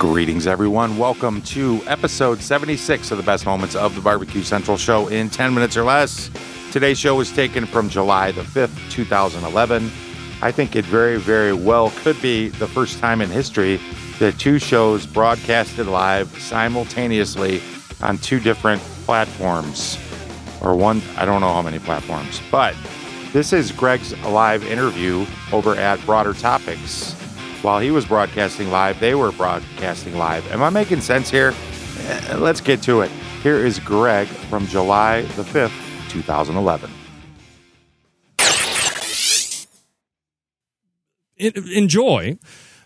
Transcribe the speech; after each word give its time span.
Greetings, 0.00 0.46
everyone. 0.46 0.96
Welcome 0.96 1.42
to 1.42 1.82
episode 1.86 2.40
76 2.40 3.10
of 3.10 3.18
the 3.18 3.22
best 3.22 3.44
moments 3.44 3.76
of 3.76 3.94
the 3.94 4.00
Barbecue 4.00 4.42
Central 4.42 4.78
show 4.78 5.08
in 5.08 5.28
10 5.28 5.52
minutes 5.52 5.76
or 5.76 5.82
less. 5.82 6.30
Today's 6.72 6.98
show 6.98 7.16
was 7.16 7.30
taken 7.30 7.66
from 7.66 7.90
July 7.90 8.32
the 8.32 8.40
5th, 8.40 8.90
2011. 8.90 9.90
I 10.40 10.52
think 10.52 10.74
it 10.74 10.86
very, 10.86 11.18
very 11.18 11.52
well 11.52 11.90
could 11.96 12.18
be 12.22 12.48
the 12.48 12.66
first 12.66 12.98
time 12.98 13.20
in 13.20 13.28
history 13.28 13.78
that 14.20 14.38
two 14.38 14.58
shows 14.58 15.04
broadcasted 15.04 15.86
live 15.86 16.28
simultaneously 16.40 17.60
on 18.00 18.16
two 18.16 18.40
different 18.40 18.80
platforms. 19.04 19.98
Or 20.62 20.76
one, 20.76 21.02
I 21.18 21.26
don't 21.26 21.42
know 21.42 21.52
how 21.52 21.60
many 21.60 21.78
platforms. 21.78 22.40
But 22.50 22.74
this 23.34 23.52
is 23.52 23.70
Greg's 23.70 24.18
live 24.20 24.66
interview 24.66 25.26
over 25.52 25.74
at 25.74 26.02
Broader 26.06 26.32
Topics. 26.32 27.19
While 27.62 27.78
he 27.78 27.90
was 27.90 28.06
broadcasting 28.06 28.70
live, 28.70 28.98
they 29.00 29.14
were 29.14 29.32
broadcasting 29.32 30.16
live. 30.16 30.50
Am 30.50 30.62
I 30.62 30.70
making 30.70 31.02
sense 31.02 31.30
here? 31.30 31.54
Eh, 32.06 32.36
Let's 32.36 32.60
get 32.60 32.80
to 32.82 33.02
it. 33.02 33.10
Here 33.42 33.64
is 33.64 33.78
Greg 33.78 34.28
from 34.28 34.66
July 34.66 35.22
the 35.22 35.42
5th, 35.42 35.72
2011. 36.10 36.90
enjoy 41.38 42.38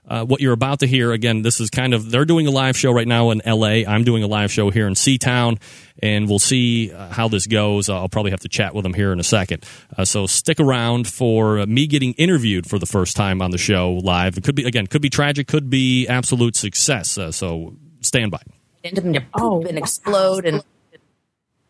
uh, 0.07 0.25
what 0.25 0.41
you're 0.41 0.53
about 0.53 0.81
to 0.81 0.87
hear. 0.87 1.13
Again, 1.13 1.43
this 1.43 1.61
is 1.61 1.71
kind 1.71 1.95
of 1.95 2.11
they're 2.11 2.25
doing 2.25 2.47
a 2.47 2.51
live 2.51 2.77
show 2.77 2.93
right 2.93 3.09
now 3.09 3.31
in 3.31 3.41
LA. 3.47 3.85
I'm 3.87 4.05
doing 4.05 4.23
a 4.23 4.27
live 4.27 4.53
show 4.53 4.71
here 4.71 4.87
in 4.87 4.95
C-Town, 4.95 5.59
and 6.03 6.29
we'll 6.29 6.39
see 6.39 6.93
uh, 6.93 7.09
how 7.09 7.29
this 7.29 7.47
goes. 7.47 7.89
I'll 7.89 8.09
probably 8.09 8.31
have 8.31 8.41
to 8.41 8.49
chat 8.49 8.75
with 8.75 8.83
them 8.83 8.95
here 8.95 9.13
in 9.13 9.21
a 9.21 9.25
second. 9.25 9.65
Uh, 9.97 10.05
so 10.05 10.27
stick 10.27 10.61
around 10.61 11.09
for 11.09 11.61
uh, 11.61 11.67
me 11.67 11.87
getting 11.87 12.13
interviewed 12.15 12.67
for 12.67 12.79
the 12.79 12.87
first 12.87 13.17
time 13.17 13.41
on 13.41 13.51
the 13.51 13.59
show 13.59 13.93
live. 14.03 14.37
It 14.37 14.45
could 14.45 14.55
be 14.55 14.65
again, 14.65 14.87
could 14.87 15.03
be 15.03 15.11
tragic, 15.11 15.47
could 15.47 15.71
be 15.71 16.07
absolute 16.07 16.57
success. 16.57 17.17
Uh, 17.17 17.33
so 17.33 17.77
stand 18.01 18.31
by. 18.31 18.41
into 18.83 19.01
them 19.01 19.15
to 19.15 19.21
poop 19.21 19.65
and 19.65 19.79
explode 19.79 20.45
and 20.45 20.63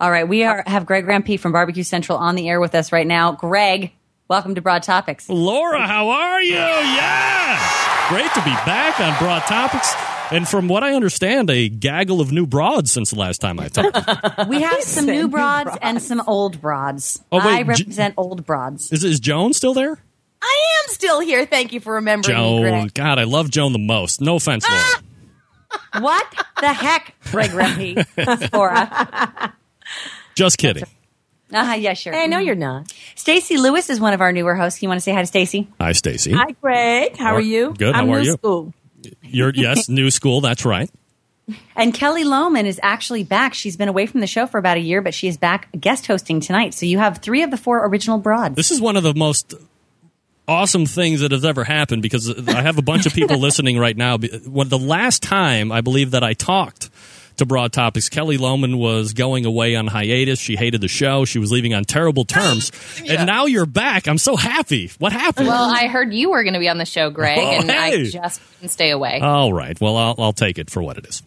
All 0.00 0.10
right, 0.10 0.26
we 0.28 0.42
are 0.42 0.64
have 0.66 0.86
Greg 0.86 1.06
Rempe 1.06 1.38
from 1.38 1.52
Barbecue 1.52 1.84
Central 1.84 2.18
on 2.18 2.34
the 2.34 2.48
air 2.48 2.60
with 2.60 2.74
us 2.74 2.90
right 2.90 3.06
now. 3.06 3.32
Greg, 3.32 3.92
welcome 4.34 4.56
to 4.56 4.60
Broad 4.60 4.82
Topics. 4.82 5.28
Laura, 5.28 5.86
how 5.86 6.08
are 6.08 6.42
you? 6.42 6.54
Yeah. 6.56 8.08
Great 8.08 8.28
to 8.32 8.40
be 8.42 8.50
back 8.66 8.98
on 8.98 9.16
Broad 9.20 9.42
Topics. 9.42 9.94
And 10.32 10.48
from 10.48 10.66
what 10.66 10.82
I 10.82 10.94
understand, 10.94 11.50
a 11.50 11.68
gaggle 11.68 12.20
of 12.20 12.32
new 12.32 12.44
broads 12.44 12.90
since 12.90 13.10
the 13.10 13.16
last 13.16 13.38
time 13.40 13.60
I 13.60 13.68
talked. 13.68 14.48
We 14.48 14.60
have 14.62 14.82
some 14.82 15.06
new 15.06 15.12
new 15.12 15.28
broads, 15.28 15.66
broads. 15.66 15.78
and 15.82 16.02
some 16.02 16.20
old 16.26 16.60
broads. 16.60 17.22
Oh, 17.30 17.38
wait, 17.38 17.46
I 17.46 17.62
J- 17.62 17.62
represent 17.62 18.14
old 18.16 18.44
broads. 18.44 18.90
is, 18.90 19.04
is 19.04 19.20
Joan 19.20 19.52
still 19.52 19.72
there? 19.72 19.96
I 20.42 20.82
am 20.82 20.88
still 20.92 21.20
here. 21.20 21.46
Thank 21.46 21.72
you 21.72 21.78
for 21.78 21.94
remembering 21.94 22.36
me, 22.36 22.42
Joan. 22.42 22.62
Greg. 22.62 22.94
God, 22.94 23.20
I 23.20 23.24
love 23.24 23.50
Joan 23.52 23.72
the 23.72 23.78
most. 23.78 24.20
No 24.20 24.34
offense, 24.34 24.68
Laura. 24.68 24.82
Ah! 25.94 26.00
What 26.00 26.26
the 26.60 26.72
heck, 26.72 27.14
Greg 27.30 27.50
Rempe? 27.50 28.52
Laura. 28.52 29.54
Just 30.34 30.58
kidding. 30.58 30.82
Uh-huh, 31.54 31.74
yeah, 31.74 31.94
sure. 31.94 32.12
Hey, 32.12 32.26
no, 32.26 32.38
you're 32.38 32.54
not. 32.54 32.92
Stacy 33.14 33.56
Lewis 33.56 33.88
is 33.90 34.00
one 34.00 34.12
of 34.12 34.20
our 34.20 34.32
newer 34.32 34.54
hosts. 34.54 34.82
You 34.82 34.88
want 34.88 34.98
to 34.98 35.02
say 35.02 35.12
hi 35.12 35.20
to 35.20 35.26
Stacy? 35.26 35.68
Hi, 35.80 35.92
Stacy. 35.92 36.32
Hi, 36.32 36.50
Greg. 36.60 37.16
How 37.16 37.32
Or- 37.34 37.38
are 37.38 37.40
you? 37.40 37.74
good. 37.78 37.94
I'm 37.94 38.06
How 38.08 38.12
are 38.14 38.20
new 38.20 38.26
you? 38.26 38.32
School. 38.32 38.74
You're 39.22 39.52
yes, 39.54 39.88
new 39.88 40.10
school. 40.10 40.40
That's 40.40 40.64
right. 40.64 40.90
And 41.76 41.92
Kelly 41.92 42.24
Lohman 42.24 42.64
is 42.64 42.80
actually 42.82 43.22
back. 43.22 43.52
She's 43.52 43.76
been 43.76 43.88
away 43.88 44.06
from 44.06 44.20
the 44.20 44.26
show 44.26 44.46
for 44.46 44.56
about 44.56 44.78
a 44.78 44.80
year, 44.80 45.02
but 45.02 45.12
she 45.12 45.28
is 45.28 45.36
back 45.36 45.68
guest 45.78 46.06
hosting 46.06 46.40
tonight. 46.40 46.72
So 46.72 46.86
you 46.86 46.98
have 46.98 47.18
three 47.18 47.42
of 47.42 47.50
the 47.50 47.58
four 47.58 47.84
original 47.86 48.16
broads. 48.18 48.56
This 48.56 48.70
is 48.70 48.80
one 48.80 48.96
of 48.96 49.02
the 49.02 49.12
most 49.14 49.52
awesome 50.48 50.86
things 50.86 51.20
that 51.20 51.32
has 51.32 51.44
ever 51.44 51.64
happened 51.64 52.00
because 52.02 52.48
I 52.48 52.62
have 52.62 52.78
a 52.78 52.82
bunch 52.82 53.04
of 53.06 53.12
people 53.14 53.36
listening 53.40 53.78
right 53.78 53.96
now. 53.96 54.16
When 54.46 54.68
the 54.70 54.78
last 54.78 55.22
time 55.22 55.70
I 55.70 55.82
believe 55.82 56.12
that 56.12 56.24
I 56.24 56.32
talked 56.32 56.88
to 57.38 57.46
Broad 57.46 57.72
Topics, 57.72 58.08
Kelly 58.08 58.38
Lohman 58.38 58.76
was 58.78 59.12
going 59.12 59.46
away 59.46 59.74
on 59.76 59.86
hiatus. 59.86 60.38
She 60.38 60.56
hated 60.56 60.80
the 60.80 60.88
show. 60.88 61.24
She 61.24 61.38
was 61.38 61.50
leaving 61.52 61.74
on 61.74 61.84
terrible 61.84 62.24
terms. 62.24 62.70
And 63.06 63.26
now 63.26 63.46
you're 63.46 63.66
back. 63.66 64.06
I'm 64.08 64.18
so 64.18 64.34
happy. 64.36 64.90
What 64.98 65.12
happened? 65.12 65.48
Well, 65.48 65.70
I 65.70 65.88
heard 65.88 66.12
you 66.14 66.30
were 66.30 66.42
going 66.42 66.54
to 66.54 66.60
be 66.60 66.68
on 66.68 66.78
the 66.78 66.84
show, 66.86 67.10
Greg, 67.10 67.38
Oh, 67.38 67.50
and 67.60 67.70
hey. 67.70 68.02
I 68.02 68.04
just 68.04 68.40
couldn't 68.54 68.68
stay 68.70 68.90
away. 68.90 69.20
All 69.20 69.52
right. 69.52 69.78
Well, 69.80 69.96
I'll, 69.96 70.14
I'll 70.18 70.32
take 70.32 70.58
it 70.58 70.70
for 70.70 70.82
what 70.82 70.96
it 70.96 71.06
is. 71.06 71.22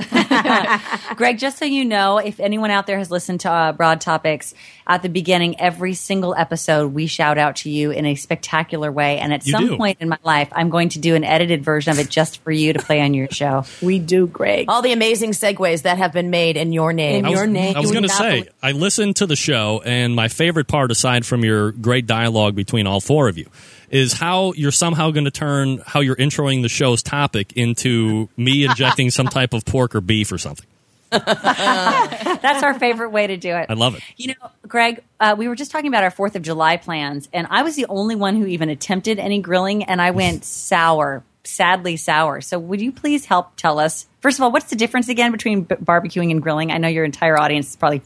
Greg, 1.16 1.38
just 1.38 1.58
so 1.58 1.64
you 1.64 1.84
know, 1.84 2.18
if 2.18 2.40
anyone 2.40 2.70
out 2.70 2.86
there 2.86 2.98
has 2.98 3.10
listened 3.10 3.40
to 3.40 3.50
uh, 3.50 3.72
Broad 3.72 4.00
Topics, 4.00 4.54
at 4.86 5.02
the 5.02 5.08
beginning, 5.08 5.60
every 5.60 5.94
single 5.94 6.34
episode, 6.34 6.92
we 6.92 7.06
shout 7.06 7.38
out 7.38 7.56
to 7.56 7.70
you 7.70 7.92
in 7.92 8.06
a 8.06 8.16
spectacular 8.16 8.90
way. 8.90 9.18
And 9.18 9.32
at 9.32 9.46
You 9.46 9.52
some 9.52 9.66
do. 9.68 9.76
point 9.76 9.98
in 10.00 10.08
my 10.08 10.18
life, 10.24 10.48
I'm 10.52 10.68
going 10.68 10.88
to 10.90 10.98
do 10.98 11.14
an 11.14 11.22
edited 11.22 11.62
version 11.62 11.92
of 11.92 12.00
it 12.00 12.08
just 12.08 12.42
for 12.42 12.50
you 12.50 12.72
to 12.72 12.80
play 12.80 13.00
on 13.00 13.14
your 13.14 13.28
show. 13.30 13.64
We 13.80 13.98
do, 13.98 14.26
Greg. 14.26 14.66
All 14.68 14.82
the 14.82 14.92
amazing 14.92 15.30
segues 15.30 15.82
that 15.82 15.98
have 15.98 16.12
been 16.12 16.30
made 16.30 16.56
in 16.56 16.72
your 16.72 16.92
name. 16.92 17.24
In 17.24 17.30
was, 17.30 17.38
your 17.38 17.46
name. 17.46 17.76
I 17.76 17.80
was 17.80 17.92
going 17.92 18.02
to 18.02 18.08
say, 18.08 18.40
believe- 18.40 18.52
I 18.62 18.72
listened 18.72 19.16
to 19.16 19.26
the 19.26 19.36
show, 19.36 19.80
and 19.84 20.14
my 20.14 20.28
favorite 20.28 20.68
part, 20.68 20.90
aside 20.90 21.24
from 21.24 21.44
your 21.44 21.72
great 21.72 22.06
dialogue 22.06 22.54
between 22.54 22.86
all 22.86 23.00
four 23.00 23.28
of 23.28 23.38
you, 23.38 23.48
is 23.90 24.12
how 24.12 24.52
you're 24.54 24.70
somehow 24.70 25.10
going 25.10 25.24
to 25.24 25.30
turn 25.30 25.82
how 25.86 26.00
you're 26.00 26.16
introing 26.16 26.62
the 26.62 26.68
show's 26.68 27.02
topic 27.02 27.52
into 27.54 28.28
me 28.36 28.64
injecting 28.64 29.10
some 29.10 29.26
type 29.26 29.52
of 29.52 29.64
pork 29.64 29.94
or 29.94 30.00
beef 30.00 30.32
or 30.32 30.38
something. 30.38 30.66
That's 31.10 32.62
our 32.62 32.78
favorite 32.78 33.10
way 33.10 33.26
to 33.26 33.36
do 33.36 33.54
it. 33.56 33.66
I 33.68 33.74
love 33.74 33.96
it. 33.96 34.02
You 34.16 34.28
know, 34.28 34.50
Greg, 34.68 35.02
uh, 35.18 35.34
we 35.36 35.48
were 35.48 35.56
just 35.56 35.72
talking 35.72 35.88
about 35.88 36.04
our 36.04 36.10
Fourth 36.10 36.36
of 36.36 36.42
July 36.42 36.76
plans, 36.76 37.28
and 37.32 37.48
I 37.50 37.64
was 37.64 37.74
the 37.74 37.86
only 37.86 38.14
one 38.14 38.36
who 38.36 38.46
even 38.46 38.68
attempted 38.68 39.18
any 39.18 39.40
grilling, 39.40 39.82
and 39.82 40.00
I 40.00 40.12
went 40.12 40.44
sour, 40.44 41.24
sadly 41.42 41.96
sour. 41.96 42.40
So, 42.40 42.60
would 42.60 42.80
you 42.80 42.92
please 42.92 43.24
help 43.24 43.56
tell 43.56 43.80
us, 43.80 44.06
first 44.20 44.38
of 44.38 44.44
all, 44.44 44.52
what's 44.52 44.70
the 44.70 44.76
difference 44.76 45.08
again 45.08 45.32
between 45.32 45.62
b- 45.62 45.74
barbecuing 45.74 46.30
and 46.30 46.40
grilling? 46.40 46.70
I 46.70 46.78
know 46.78 46.86
your 46.88 47.04
entire 47.04 47.36
audience 47.36 47.70
is 47.70 47.76
probably 47.76 48.02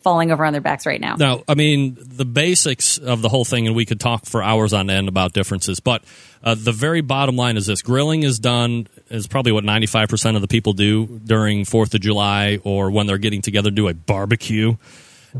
falling 0.00 0.32
over 0.32 0.44
on 0.44 0.52
their 0.52 0.62
backs 0.62 0.86
right 0.86 1.00
now. 1.00 1.16
Now, 1.16 1.42
I 1.46 1.54
mean, 1.54 1.96
the 2.00 2.24
basics 2.24 2.98
of 2.98 3.22
the 3.22 3.28
whole 3.28 3.44
thing, 3.44 3.66
and 3.66 3.76
we 3.76 3.84
could 3.84 4.00
talk 4.00 4.24
for 4.24 4.42
hours 4.42 4.72
on 4.72 4.88
end 4.90 5.08
about 5.08 5.32
differences, 5.32 5.80
but 5.80 6.02
uh, 6.42 6.54
the 6.54 6.72
very 6.72 7.00
bottom 7.02 7.36
line 7.36 7.56
is 7.56 7.66
this 7.66 7.82
grilling 7.82 8.22
is 8.22 8.38
done, 8.38 8.88
is 9.10 9.26
probably 9.26 9.52
what 9.52 9.64
95% 9.64 10.36
of 10.36 10.42
the 10.42 10.48
people 10.48 10.72
do 10.72 11.20
during 11.24 11.64
4th 11.64 11.94
of 11.94 12.00
July 12.00 12.58
or 12.64 12.90
when 12.90 13.06
they're 13.06 13.18
getting 13.18 13.42
together 13.42 13.70
to 13.70 13.76
do 13.76 13.88
a 13.88 13.94
barbecue. 13.94 14.76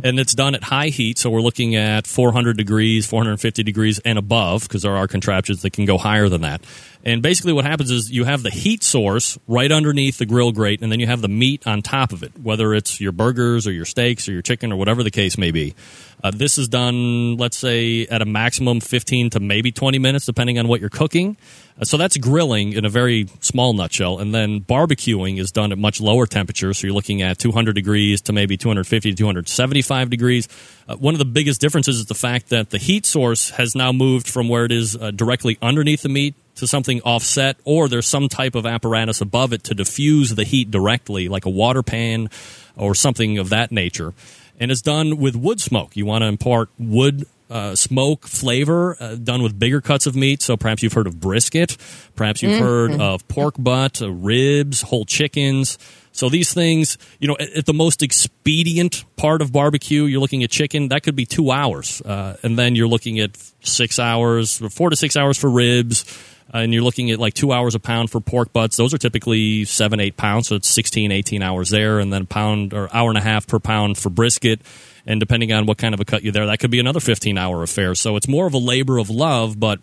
And 0.04 0.20
it's 0.20 0.34
done 0.34 0.54
at 0.54 0.62
high 0.62 0.88
heat, 0.88 1.18
so 1.18 1.30
we're 1.30 1.40
looking 1.40 1.74
at 1.74 2.06
400 2.06 2.56
degrees, 2.56 3.06
450 3.06 3.64
degrees, 3.64 3.98
and 4.00 4.18
above, 4.18 4.62
because 4.62 4.82
there 4.82 4.96
are 4.96 5.08
contraptions 5.08 5.62
that 5.62 5.72
can 5.72 5.84
go 5.84 5.98
higher 5.98 6.28
than 6.28 6.42
that. 6.42 6.62
And 7.02 7.22
basically, 7.22 7.54
what 7.54 7.64
happens 7.64 7.90
is 7.90 8.10
you 8.10 8.24
have 8.24 8.42
the 8.42 8.50
heat 8.50 8.84
source 8.84 9.38
right 9.48 9.72
underneath 9.72 10.18
the 10.18 10.26
grill 10.26 10.52
grate, 10.52 10.82
and 10.82 10.92
then 10.92 11.00
you 11.00 11.06
have 11.06 11.22
the 11.22 11.28
meat 11.28 11.66
on 11.66 11.80
top 11.80 12.12
of 12.12 12.22
it, 12.22 12.32
whether 12.38 12.74
it's 12.74 13.00
your 13.00 13.12
burgers 13.12 13.66
or 13.66 13.72
your 13.72 13.86
steaks 13.86 14.28
or 14.28 14.32
your 14.32 14.42
chicken 14.42 14.70
or 14.70 14.76
whatever 14.76 15.02
the 15.02 15.10
case 15.10 15.38
may 15.38 15.50
be. 15.50 15.74
Uh, 16.22 16.30
this 16.30 16.58
is 16.58 16.68
done, 16.68 17.36
let's 17.38 17.56
say, 17.56 18.06
at 18.06 18.20
a 18.20 18.26
maximum 18.26 18.80
15 18.80 19.30
to 19.30 19.40
maybe 19.40 19.72
20 19.72 19.98
minutes, 19.98 20.26
depending 20.26 20.58
on 20.58 20.68
what 20.68 20.80
you're 20.80 20.90
cooking. 20.90 21.38
Uh, 21.80 21.84
so 21.84 21.96
that's 21.96 22.18
grilling 22.18 22.74
in 22.74 22.84
a 22.84 22.90
very 22.90 23.26
small 23.40 23.72
nutshell. 23.72 24.18
And 24.18 24.34
then 24.34 24.60
barbecuing 24.60 25.38
is 25.38 25.50
done 25.50 25.72
at 25.72 25.78
much 25.78 26.00
lower 26.02 26.26
temperatures. 26.26 26.78
So 26.78 26.86
you're 26.86 26.94
looking 26.94 27.22
at 27.22 27.38
200 27.38 27.72
degrees 27.74 28.20
to 28.22 28.34
maybe 28.34 28.58
250 28.58 29.10
to 29.10 29.16
275 29.16 30.10
degrees. 30.10 30.48
Uh, 30.86 30.96
one 30.96 31.14
of 31.14 31.18
the 31.18 31.24
biggest 31.24 31.62
differences 31.62 31.98
is 31.98 32.06
the 32.06 32.14
fact 32.14 32.50
that 32.50 32.68
the 32.68 32.78
heat 32.78 33.06
source 33.06 33.50
has 33.50 33.74
now 33.74 33.90
moved 33.90 34.28
from 34.28 34.50
where 34.50 34.66
it 34.66 34.72
is 34.72 34.96
uh, 34.96 35.10
directly 35.10 35.56
underneath 35.62 36.02
the 36.02 36.10
meat 36.10 36.34
to 36.56 36.66
something 36.66 37.00
offset, 37.02 37.56
or 37.64 37.88
there's 37.88 38.06
some 38.06 38.28
type 38.28 38.54
of 38.54 38.66
apparatus 38.66 39.20
above 39.20 39.52
it 39.52 39.64
to 39.64 39.74
diffuse 39.74 40.34
the 40.34 40.44
heat 40.44 40.70
directly, 40.70 41.28
like 41.28 41.46
a 41.46 41.50
water 41.50 41.82
pan 41.82 42.28
or 42.76 42.94
something 42.94 43.38
of 43.38 43.48
that 43.50 43.72
nature. 43.72 44.14
And 44.58 44.70
it's 44.70 44.82
done 44.82 45.16
with 45.16 45.36
wood 45.36 45.60
smoke. 45.60 45.96
You 45.96 46.04
want 46.04 46.22
to 46.22 46.26
impart 46.26 46.68
wood 46.78 47.26
uh, 47.50 47.74
smoke 47.74 48.26
flavor 48.26 48.96
uh, 49.00 49.16
done 49.16 49.42
with 49.42 49.58
bigger 49.58 49.80
cuts 49.80 50.06
of 50.06 50.14
meat. 50.14 50.40
So 50.40 50.56
perhaps 50.56 50.82
you've 50.82 50.92
heard 50.92 51.06
of 51.06 51.18
brisket, 51.18 51.76
perhaps 52.14 52.42
you've 52.42 52.60
heard 52.60 53.00
of 53.00 53.26
pork 53.26 53.56
butt, 53.58 54.00
uh, 54.00 54.12
ribs, 54.12 54.82
whole 54.82 55.04
chickens. 55.04 55.78
So 56.12 56.28
these 56.28 56.52
things, 56.52 56.98
you 57.18 57.28
know, 57.28 57.36
at, 57.40 57.50
at 57.50 57.66
the 57.66 57.74
most 57.74 58.02
expedient 58.02 59.04
part 59.16 59.42
of 59.42 59.52
barbecue, 59.52 60.04
you're 60.04 60.20
looking 60.20 60.44
at 60.44 60.50
chicken. 60.50 60.88
That 60.88 61.02
could 61.02 61.16
be 61.16 61.24
two 61.24 61.50
hours, 61.50 62.02
uh, 62.02 62.36
and 62.42 62.58
then 62.58 62.74
you're 62.74 62.88
looking 62.88 63.18
at 63.20 63.36
six 63.62 63.98
hours, 63.98 64.58
four 64.70 64.90
to 64.90 64.96
six 64.96 65.16
hours 65.16 65.38
for 65.38 65.48
ribs. 65.50 66.04
Uh, 66.52 66.58
and 66.58 66.74
you're 66.74 66.82
looking 66.82 67.10
at 67.10 67.18
like 67.18 67.34
two 67.34 67.52
hours 67.52 67.74
a 67.74 67.78
pound 67.78 68.10
for 68.10 68.20
pork 68.20 68.52
butts. 68.52 68.76
Those 68.76 68.92
are 68.92 68.98
typically 68.98 69.64
seven, 69.64 70.00
eight 70.00 70.16
pounds, 70.16 70.48
so 70.48 70.56
it's 70.56 70.68
16, 70.68 71.12
18 71.12 71.42
hours 71.42 71.70
there, 71.70 72.00
and 72.00 72.12
then 72.12 72.22
a 72.22 72.26
pound 72.26 72.74
or 72.74 72.88
hour 72.94 73.08
and 73.08 73.18
a 73.18 73.22
half 73.22 73.46
per 73.46 73.58
pound 73.58 73.98
for 73.98 74.10
brisket. 74.10 74.60
And 75.06 75.20
depending 75.20 75.52
on 75.52 75.66
what 75.66 75.78
kind 75.78 75.94
of 75.94 76.00
a 76.00 76.04
cut 76.04 76.22
you're 76.22 76.32
there, 76.32 76.46
that 76.46 76.58
could 76.58 76.70
be 76.70 76.80
another 76.80 77.00
15 77.00 77.38
hour 77.38 77.62
affair. 77.62 77.94
So 77.94 78.16
it's 78.16 78.28
more 78.28 78.46
of 78.46 78.54
a 78.54 78.58
labor 78.58 78.98
of 78.98 79.10
love, 79.10 79.58
but 79.58 79.80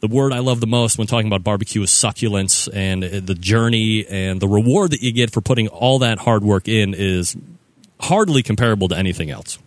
the 0.00 0.08
word 0.08 0.32
I 0.32 0.40
love 0.40 0.60
the 0.60 0.66
most 0.66 0.98
when 0.98 1.06
talking 1.06 1.28
about 1.28 1.44
barbecue 1.44 1.80
is 1.82 1.92
succulence 1.92 2.66
and 2.66 3.04
uh, 3.04 3.20
the 3.22 3.36
journey 3.36 4.04
and 4.04 4.40
the 4.40 4.48
reward 4.48 4.90
that 4.90 5.00
you 5.00 5.12
get 5.12 5.30
for 5.30 5.40
putting 5.40 5.68
all 5.68 6.00
that 6.00 6.18
hard 6.18 6.42
work 6.42 6.66
in 6.66 6.94
is 6.94 7.36
hardly 8.00 8.42
comparable 8.42 8.88
to 8.88 8.96
anything 8.96 9.30
else. 9.30 9.60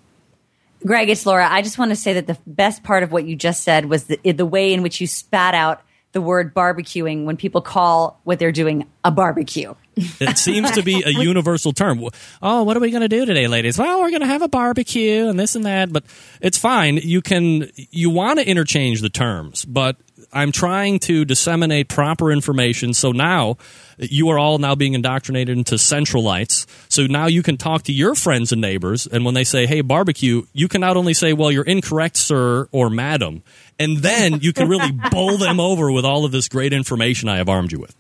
Greg, 0.86 1.10
it's 1.10 1.26
Laura. 1.26 1.48
I 1.50 1.62
just 1.62 1.78
want 1.78 1.92
to 1.92 1.96
say 1.96 2.14
that 2.14 2.28
the 2.28 2.38
best 2.46 2.84
part 2.84 3.04
of 3.04 3.14
what 3.14 3.26
you 3.26 3.38
just 3.38 3.64
said 3.64 3.86
was 3.86 4.04
the, 4.04 4.18
the 4.34 4.46
way 4.46 4.74
in 4.74 4.82
which 4.84 5.00
you 5.00 5.08
spat 5.08 5.56
out 5.56 5.82
the 6.16 6.22
word 6.22 6.56
barbecuing 6.56 7.26
when 7.26 7.36
people 7.36 7.62
call 7.62 8.22
what 8.24 8.40
they're 8.40 8.54
doing 8.54 8.88
a 9.04 9.12
barbecue. 9.12 9.76
It 9.96 10.38
seems 10.38 10.72
to 10.72 10.84
be 10.84 11.04
a 11.04 11.10
universal 11.24 11.72
term. 11.72 12.04
Oh, 12.42 12.64
what 12.64 12.76
are 12.76 12.80
we 12.80 12.92
going 12.92 13.02
to 13.02 13.10
do 13.10 13.26
today, 13.26 13.48
ladies? 13.48 13.78
Well, 13.78 14.02
we're 14.02 14.10
going 14.10 14.22
to 14.22 14.28
have 14.28 14.42
a 14.42 14.48
barbecue 14.48 15.28
and 15.28 15.40
this 15.40 15.56
and 15.56 15.66
that, 15.66 15.92
but 15.92 16.04
it's 16.42 16.58
fine. 16.58 16.98
You 16.98 17.22
can 17.22 17.70
you 17.76 18.10
want 18.10 18.40
to 18.40 18.48
interchange 18.48 19.02
the 19.02 19.10
terms, 19.10 19.66
but 19.66 19.98
I'm 20.34 20.52
trying 20.52 21.00
to 21.00 21.24
disseminate 21.24 21.88
proper 21.88 22.32
information. 22.32 22.94
So 22.94 23.12
now 23.12 23.58
you 23.98 24.30
are 24.30 24.38
all 24.38 24.58
now 24.58 24.76
being 24.76 24.94
indoctrinated 24.94 25.58
into 25.58 25.76
centralites. 25.76 26.66
So 26.90 27.08
now 27.08 27.28
you 27.28 27.42
can 27.42 27.58
talk 27.58 27.84
to 27.84 27.94
your 27.94 28.16
friends 28.16 28.52
and 28.52 28.62
neighbors, 28.62 29.08
and 29.08 29.24
when 29.24 29.34
they 29.34 29.46
say, 29.46 29.66
"Hey, 29.66 29.82
barbecue," 29.82 30.44
you 30.54 30.68
can 30.68 30.82
not 30.82 30.98
only 30.98 31.14
say, 31.14 31.34
"Well, 31.34 31.52
you're 31.52 31.64
incorrect, 31.64 32.18
sir" 32.18 32.68
or 32.72 32.90
"Madam," 32.90 33.44
and 33.80 33.98
then 33.98 34.40
you 34.42 34.52
can 34.52 34.68
really 34.68 34.92
bowl 35.12 35.38
them 35.38 35.60
over 35.60 35.92
with 35.92 36.06
all 36.06 36.26
of 36.26 36.32
this 36.32 36.50
great 36.50 36.74
information 36.74 37.30
I 37.30 37.38
have 37.38 37.50
armed 37.50 37.72
you 37.72 37.80
with. 37.80 37.96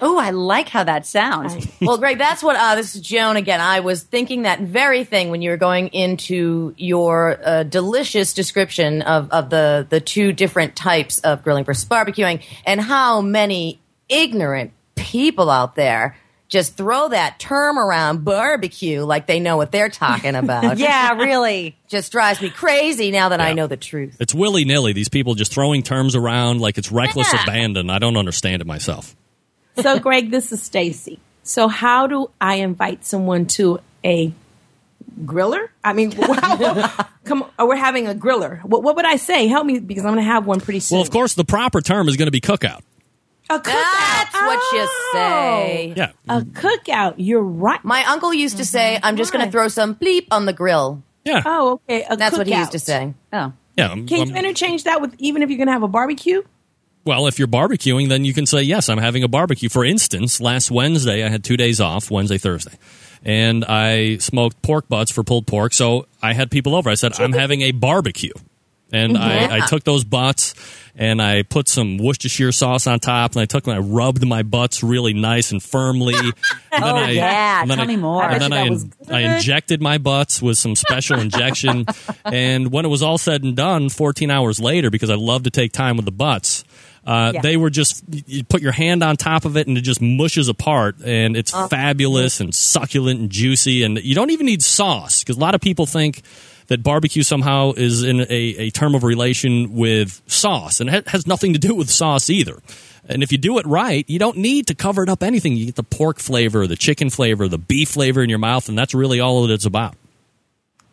Oh, 0.00 0.18
I 0.18 0.30
like 0.30 0.68
how 0.68 0.84
that 0.84 1.06
sounds. 1.06 1.66
well, 1.80 1.98
Greg, 1.98 2.18
that's 2.18 2.42
what 2.42 2.56
uh, 2.56 2.74
this 2.76 2.94
is 2.94 3.00
Joan 3.00 3.36
again. 3.36 3.60
I 3.60 3.80
was 3.80 4.02
thinking 4.02 4.42
that 4.42 4.60
very 4.60 5.04
thing 5.04 5.30
when 5.30 5.42
you 5.42 5.50
were 5.50 5.56
going 5.56 5.88
into 5.88 6.74
your 6.76 7.38
uh, 7.44 7.62
delicious 7.64 8.32
description 8.34 9.02
of, 9.02 9.30
of 9.30 9.50
the 9.50 9.86
the 9.88 10.00
two 10.00 10.32
different 10.32 10.76
types 10.76 11.18
of 11.20 11.42
grilling 11.42 11.64
versus 11.64 11.84
barbecuing, 11.88 12.42
and 12.64 12.80
how 12.80 13.20
many 13.20 13.80
ignorant 14.08 14.72
people 14.94 15.50
out 15.50 15.74
there 15.74 16.16
just 16.48 16.76
throw 16.78 17.08
that 17.08 17.38
term 17.38 17.78
around 17.78 18.24
barbecue 18.24 19.02
like 19.04 19.26
they 19.26 19.38
know 19.38 19.58
what 19.58 19.70
they're 19.70 19.90
talking 19.90 20.34
about. 20.34 20.78
yeah, 20.78 21.12
really. 21.14 21.76
Just 21.88 22.10
drives 22.10 22.40
me 22.40 22.48
crazy 22.48 23.10
now 23.10 23.28
that 23.30 23.40
I 23.40 23.52
know 23.52 23.66
the 23.66 23.76
truth. 23.76 24.16
It's 24.18 24.34
willy 24.34 24.64
nilly. 24.64 24.92
These 24.94 25.10
people 25.10 25.34
just 25.34 25.52
throwing 25.52 25.82
terms 25.82 26.14
around 26.16 26.60
like 26.60 26.78
it's 26.78 26.90
reckless 26.90 27.30
Yeah. 27.34 27.42
abandon. 27.42 27.90
I 27.90 27.98
don't 27.98 28.16
understand 28.16 28.62
it 28.62 28.66
myself. 28.66 29.14
So, 29.80 29.98
Greg, 29.98 30.30
this 30.30 30.52
is 30.52 30.62
Stacy. 30.62 31.18
So, 31.42 31.68
how 31.68 32.06
do 32.06 32.30
I 32.40 32.56
invite 32.56 33.04
someone 33.04 33.46
to 33.46 33.80
a 34.04 34.32
griller? 35.24 35.68
I 35.84 35.92
mean, 35.92 36.12
how, 36.12 37.06
come, 37.24 37.44
or 37.58 37.68
we're 37.68 37.76
having 37.76 38.06
a 38.06 38.14
griller. 38.14 38.62
What, 38.64 38.82
what 38.82 38.96
would 38.96 39.04
I 39.06 39.16
say? 39.16 39.46
Help 39.46 39.66
me 39.66 39.78
because 39.78 40.04
I'm 40.04 40.12
going 40.14 40.24
to 40.24 40.30
have 40.30 40.46
one 40.46 40.60
pretty 40.60 40.80
soon. 40.80 40.96
Well, 40.96 41.02
of 41.02 41.10
course, 41.10 41.34
the 41.34 41.44
proper 41.44 41.80
term 41.80 42.08
is 42.08 42.16
going 42.16 42.26
to 42.26 42.32
be 42.32 42.40
cookout. 42.40 42.80
a 43.50 43.58
cookout. 43.58 43.64
That's 43.64 44.34
what 44.34 44.58
you 44.72 44.86
Oh, 44.88 45.10
say. 45.14 45.94
Yeah. 45.96 46.12
A 46.28 46.40
cookout. 46.42 47.14
You're 47.16 47.42
right. 47.42 47.82
My 47.84 48.04
uncle 48.04 48.32
used 48.34 48.58
to 48.58 48.64
say, 48.64 48.98
"I'm 49.02 49.16
just 49.16 49.32
going 49.32 49.44
to 49.44 49.50
throw 49.50 49.68
some 49.68 49.94
bleep 49.94 50.26
on 50.30 50.44
the 50.46 50.52
grill." 50.52 51.02
Yeah. 51.24 51.42
oh, 51.44 51.80
okay. 51.88 52.04
A 52.08 52.16
That's 52.16 52.36
what 52.38 52.46
he 52.46 52.54
used 52.54 52.72
to 52.72 52.78
say. 52.78 53.14
Oh. 53.32 53.52
Yeah. 53.76 53.92
um, 53.92 54.06
Can 54.06 54.22
um, 54.22 54.28
you 54.28 54.34
interchange 54.36 54.84
that 54.84 55.00
with 55.00 55.14
even 55.18 55.42
if 55.42 55.50
you're 55.50 55.56
going 55.58 55.68
to 55.68 55.72
have 55.72 55.82
a 55.82 55.88
barbecue? 55.88 56.42
Well, 57.08 57.26
if 57.26 57.38
you're 57.38 57.48
barbecuing, 57.48 58.10
then 58.10 58.26
you 58.26 58.34
can 58.34 58.44
say, 58.44 58.60
yes, 58.60 58.90
I'm 58.90 58.98
having 58.98 59.22
a 59.24 59.28
barbecue. 59.28 59.70
For 59.70 59.82
instance, 59.82 60.42
last 60.42 60.70
Wednesday, 60.70 61.24
I 61.24 61.30
had 61.30 61.42
two 61.42 61.56
days 61.56 61.80
off, 61.80 62.10
Wednesday, 62.10 62.36
Thursday, 62.36 62.74
and 63.24 63.64
I 63.64 64.18
smoked 64.18 64.60
pork 64.60 64.90
butts 64.90 65.10
for 65.10 65.24
pulled 65.24 65.46
pork. 65.46 65.72
So 65.72 66.04
I 66.22 66.34
had 66.34 66.50
people 66.50 66.74
over. 66.74 66.90
I 66.90 66.94
said, 66.96 67.18
I'm 67.18 67.32
having 67.32 67.62
a 67.62 67.72
barbecue. 67.72 68.34
And 68.92 69.16
I, 69.18 69.38
mm-hmm. 69.38 69.52
I 69.52 69.66
took 69.66 69.84
those 69.84 70.02
butts 70.04 70.54
and 70.96 71.20
I 71.20 71.42
put 71.42 71.68
some 71.68 71.98
Worcestershire 71.98 72.52
sauce 72.52 72.86
on 72.86 73.00
top 73.00 73.32
and 73.32 73.42
I 73.42 73.44
took 73.44 73.66
and 73.66 73.76
I 73.76 73.80
rubbed 73.80 74.26
my 74.26 74.42
butts 74.42 74.82
really 74.82 75.12
nice 75.12 75.50
and 75.50 75.62
firmly. 75.62 76.14
And 76.70 76.84
then 76.84 76.94
Oh, 76.94 76.96
I, 76.98 77.10
yeah. 77.10 77.62
and 77.62 77.70
then 77.70 77.78
Tell 77.78 77.84
I- 77.84 77.88
me 77.88 77.96
more. 77.96 78.22
And 78.22 78.40
then 78.40 78.52
I, 78.52 78.68
I 79.14 79.36
injected 79.36 79.82
my 79.82 79.98
butts 79.98 80.40
with 80.42 80.58
some 80.58 80.74
special 80.76 81.18
injection. 81.18 81.86
And 82.24 82.70
when 82.72 82.84
it 82.84 82.88
was 82.88 83.02
all 83.02 83.16
said 83.18 83.42
and 83.42 83.56
done, 83.56 83.88
14 83.88 84.30
hours 84.30 84.60
later, 84.60 84.90
because 84.90 85.10
I 85.10 85.14
love 85.16 85.42
to 85.44 85.50
take 85.50 85.72
time 85.72 85.96
with 85.96 86.04
the 86.04 86.12
butts, 86.12 86.62
uh, 87.06 87.32
Yeah. 87.34 87.40
they 87.42 87.56
were 87.56 87.70
just 87.70 88.02
you 88.26 88.44
put 88.44 88.60
your 88.62 88.72
hand 88.72 89.02
on 89.02 89.16
top 89.16 89.44
of 89.44 89.56
it 89.56 89.66
and 89.66 89.78
it 89.78 89.82
just 89.82 90.00
mushes 90.00 90.48
apart 90.48 90.96
and 91.04 91.36
it's 91.36 91.52
fabulous 91.68 92.40
and 92.40 92.54
succulent 92.54 93.20
and 93.20 93.30
juicy 93.30 93.82
and 93.82 93.98
you 93.98 94.14
don't 94.14 94.30
even 94.30 94.46
need 94.46 94.62
sauce 94.62 95.22
because 95.22 95.36
a 95.36 95.40
lot 95.40 95.54
of 95.54 95.60
people 95.60 95.86
think 95.86 96.22
that 96.66 96.82
barbecue 96.82 97.22
somehow 97.22 97.72
is 97.72 98.02
in 98.02 98.20
a, 98.20 98.26
a 98.30 98.70
term 98.70 98.94
of 98.94 99.02
relation 99.02 99.72
with 99.74 100.20
sauce 100.26 100.80
and 100.80 100.90
it 100.90 101.08
has 101.08 101.26
nothing 101.26 101.54
to 101.54 101.58
do 101.58 101.74
with 101.74 101.88
sauce 101.88 102.28
either. 102.28 102.58
And 103.08 103.22
if 103.22 103.32
you 103.32 103.38
do 103.38 103.58
it 103.58 103.64
right 103.66 104.04
you 104.08 104.18
don't 104.18 104.36
need 104.36 104.66
to 104.66 104.74
cover 104.74 105.02
it 105.02 105.08
up 105.08 105.22
anything. 105.22 105.56
You 105.56 105.66
get 105.66 105.76
the 105.76 105.82
pork 105.82 106.18
flavor 106.18 106.66
the 106.66 106.76
chicken 106.76 107.08
flavor 107.10 107.48
the 107.48 107.56
beef 107.58 107.90
flavor 107.90 108.22
in 108.22 108.28
your 108.28 108.38
mouth 108.38 108.68
and 108.68 108.76
that's 108.78 108.94
really 108.94 109.18
all 109.20 109.46
that 109.46 109.52
it's 109.54 109.64
about 109.66 109.94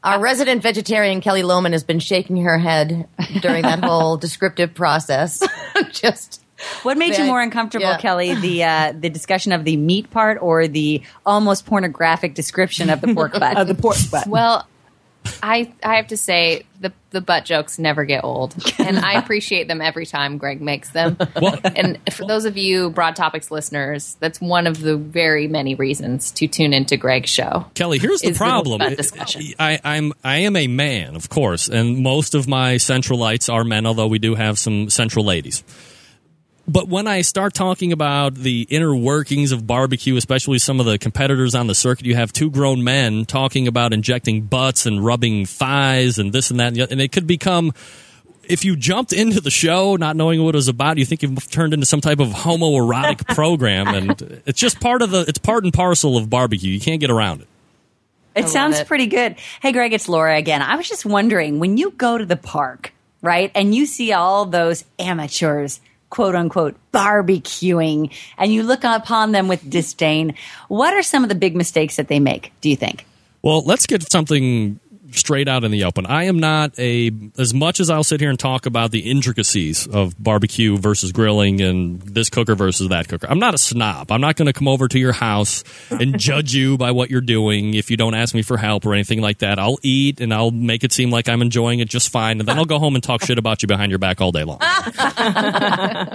Our 0.05 0.19
resident 0.19 0.61
vegetarian 0.61 1.19
Kelly 1.19 1.41
Lohman 1.41 1.71
has 1.71 1.83
been 1.83 1.99
shaking 1.99 2.43
her 2.43 2.59
head 2.59 3.07
during 3.41 3.63
that 3.63 3.79
whole 3.83 4.17
descriptive 4.17 4.75
process. 4.75 5.41
Just 5.91 6.43
What 6.83 6.97
made 6.97 7.17
you 7.17 7.25
more 7.25 7.41
uncomfortable, 7.41 7.87
yeah. 7.87 7.97
Kelly? 7.97 8.35
The 8.35 8.63
uh, 8.63 8.93
the 8.97 9.09
discussion 9.09 9.51
of 9.51 9.65
the 9.65 9.77
meat 9.77 10.11
part 10.11 10.37
or 10.39 10.67
the 10.67 11.01
almost 11.25 11.65
pornographic 11.65 12.35
description 12.35 12.91
of 12.91 13.01
the 13.01 13.15
pork 13.15 13.33
butt? 13.39 13.57
Uh, 13.57 13.63
the 13.63 13.73
pork 13.73 13.97
butt. 14.11 14.27
Well, 14.27 14.67
I 15.45 15.71
I 15.83 15.97
have 15.97 16.07
to 16.07 16.17
say 16.17 16.63
the 16.79 16.91
the 17.11 17.21
butt 17.21 17.45
jokes 17.45 17.77
never 17.77 18.03
get 18.03 18.23
old, 18.23 18.55
and 18.79 18.97
I 18.97 19.13
appreciate 19.13 19.67
them 19.67 19.79
every 19.79 20.07
time 20.07 20.37
Greg 20.39 20.59
makes 20.59 20.89
them. 20.89 21.17
Well- 21.41 21.59
and 21.63 21.99
for 22.11 22.25
those 22.25 22.45
of 22.45 22.57
you 22.57 22.89
Broad 22.89 23.15
Topics 23.15 23.51
listeners, 23.51 24.17
that's 24.19 24.41
one 24.41 24.65
of 24.65 24.79
the 24.79 24.97
very 24.97 25.47
many 25.47 25.75
reasons 25.75 26.31
to 26.31 26.47
tune 26.47 26.73
into 26.73 26.97
Greg's 26.97 27.29
show. 27.29 27.65
Kelly, 27.75 27.99
here's 27.99 28.21
the 28.21 28.29
is 28.29 28.37
the 28.37 28.43
problem. 28.43 28.79
discussion. 28.95 29.43
I, 29.59 29.79
I'm 29.83 30.13
I 30.23 30.37
am 30.37 30.55
a 30.55 30.65
man, 30.67 31.15
of 31.15 31.29
course, 31.29 31.67
and 31.67 31.99
most 31.99 32.33
of 32.33 32.47
my 32.47 32.75
centralites 32.75 33.53
are 33.53 33.63
men, 33.63 33.85
although 33.85 34.07
we 34.07 34.17
do 34.17 34.33
have 34.35 34.57
some 34.57 34.89
central 34.89 35.25
ladies. 35.25 35.63
But 36.67 36.87
when 36.87 37.07
I 37.07 37.21
start 37.21 37.53
talking 37.53 37.91
about 37.91 38.33
the 38.35 38.65
inner 38.69 38.95
workings 38.95 39.51
of 39.51 39.67
barbecue, 39.67 40.15
especially 40.15 40.57
some 40.57 40.79
of 40.79 40.87
the 40.87 40.97
competitors 40.97 41.53
on 41.53 41.67
the 41.67 41.75
circuit, 41.75 42.07
you 42.07 42.15
have 42.15 42.33
two 42.33 42.49
grown 42.49 42.83
men 42.83 43.25
talking 43.25 43.67
about 43.67 43.93
injecting 43.93 44.41
butts 44.41 44.87
and 44.87 45.03
rubbing 45.05 45.45
thighs 45.45 46.17
and 46.17 46.33
this 46.33 46.49
and 46.49 46.59
that, 46.59 46.67
and 46.67 46.75
the 46.75 46.81
oth- 46.81 46.91
and 46.91 47.01
it 47.01 47.11
could 47.11 47.27
become. 47.27 47.73
If 48.47 48.63
you 48.63 48.75
jumped 48.75 49.11
into 49.11 49.41
the 49.41 49.49
show 49.49 49.95
not 49.95 50.15
knowing 50.15 50.43
what 50.43 50.53
it 50.53 50.57
was 50.57 50.67
about, 50.67 50.99
you 50.99 51.05
think 51.05 51.23
you've 51.23 51.49
turned 51.49 51.73
into 51.73 51.85
some 51.85 52.01
type 52.01 52.19
of 52.19 52.29
homoerotic 52.29 53.27
program, 53.35 53.87
and 53.87 54.41
it's 54.45 54.59
just 54.59 54.79
part 54.79 55.01
of 55.01 55.11
the. 55.11 55.21
It's 55.27 55.39
part 55.39 55.63
and 55.63 55.73
parcel 55.73 56.17
of 56.17 56.29
barbecue. 56.29 56.71
You 56.71 56.79
can't 56.79 56.99
get 56.99 57.09
around 57.09 57.41
it. 57.41 57.47
It 58.35 58.49
sounds 58.49 58.79
it. 58.79 58.87
pretty 58.87 59.07
good. 59.07 59.35
Hey, 59.61 59.71
Greg, 59.71 59.93
it's 59.93 60.09
Laura 60.09 60.35
again. 60.37 60.61
I 60.61 60.75
was 60.75 60.89
just 60.89 61.05
wondering 61.05 61.59
when 61.59 61.77
you 61.77 61.91
go 61.91 62.17
to 62.17 62.25
the 62.25 62.35
park, 62.35 62.91
right, 63.21 63.49
and 63.55 63.73
you 63.73 63.85
see 63.85 64.11
all 64.11 64.45
those 64.45 64.83
amateurs, 64.99 65.79
quote 66.15 66.33
unquote, 66.33 66.77
barbecuing, 66.93 68.09
and 68.37 68.53
you 68.53 68.63
look 68.63 68.85
upon 68.85 69.33
them 69.33 69.49
with 69.49 69.69
disdain, 69.69 70.33
what 70.69 70.93
are 70.93 71.03
some 71.03 71.23
of 71.23 71.29
the 71.29 71.35
big 71.35 71.57
mistakes 71.57 71.97
that 71.97 72.07
they 72.07 72.21
make, 72.21 72.53
do 72.61 72.69
you 72.69 72.77
think? 72.77 73.05
Well, 73.41 73.61
let's 73.65 73.85
get 73.85 74.09
something 74.09 74.79
straight 75.17 75.47
out 75.47 75.63
in 75.63 75.71
the 75.71 75.83
open. 75.83 76.05
I 76.05 76.25
am 76.25 76.39
not 76.39 76.77
a 76.79 77.11
as 77.37 77.53
much 77.53 77.79
as 77.79 77.89
I'll 77.89 78.03
sit 78.03 78.19
here 78.19 78.29
and 78.29 78.39
talk 78.39 78.65
about 78.65 78.91
the 78.91 79.09
intricacies 79.09 79.87
of 79.87 80.21
barbecue 80.21 80.77
versus 80.77 81.11
grilling 81.11 81.61
and 81.61 82.01
this 82.01 82.29
cooker 82.29 82.55
versus 82.55 82.89
that 82.89 83.07
cooker. 83.07 83.27
I'm 83.29 83.39
not 83.39 83.53
a 83.53 83.57
snob. 83.57 84.11
I'm 84.11 84.21
not 84.21 84.35
going 84.35 84.47
to 84.47 84.53
come 84.53 84.67
over 84.67 84.87
to 84.87 84.99
your 84.99 85.13
house 85.13 85.63
and 85.89 86.19
judge 86.19 86.53
you 86.53 86.77
by 86.77 86.91
what 86.91 87.09
you're 87.09 87.21
doing 87.21 87.73
if 87.73 87.91
you 87.91 87.97
don't 87.97 88.15
ask 88.15 88.35
me 88.35 88.41
for 88.41 88.57
help 88.57 88.85
or 88.85 88.93
anything 88.93 89.21
like 89.21 89.39
that. 89.39 89.59
I'll 89.59 89.79
eat 89.81 90.21
and 90.21 90.33
I'll 90.33 90.51
make 90.51 90.83
it 90.83 90.91
seem 90.91 91.11
like 91.11 91.29
I'm 91.29 91.41
enjoying 91.41 91.79
it 91.79 91.89
just 91.89 92.09
fine 92.09 92.39
and 92.39 92.47
then 92.47 92.57
I'll 92.57 92.65
go 92.65 92.79
home 92.79 92.95
and 92.95 93.03
talk 93.03 93.23
shit 93.23 93.37
about 93.37 93.61
you 93.61 93.67
behind 93.67 93.91
your 93.91 93.99
back 93.99 94.21
all 94.21 94.31
day 94.31 94.43
long. 94.43 94.59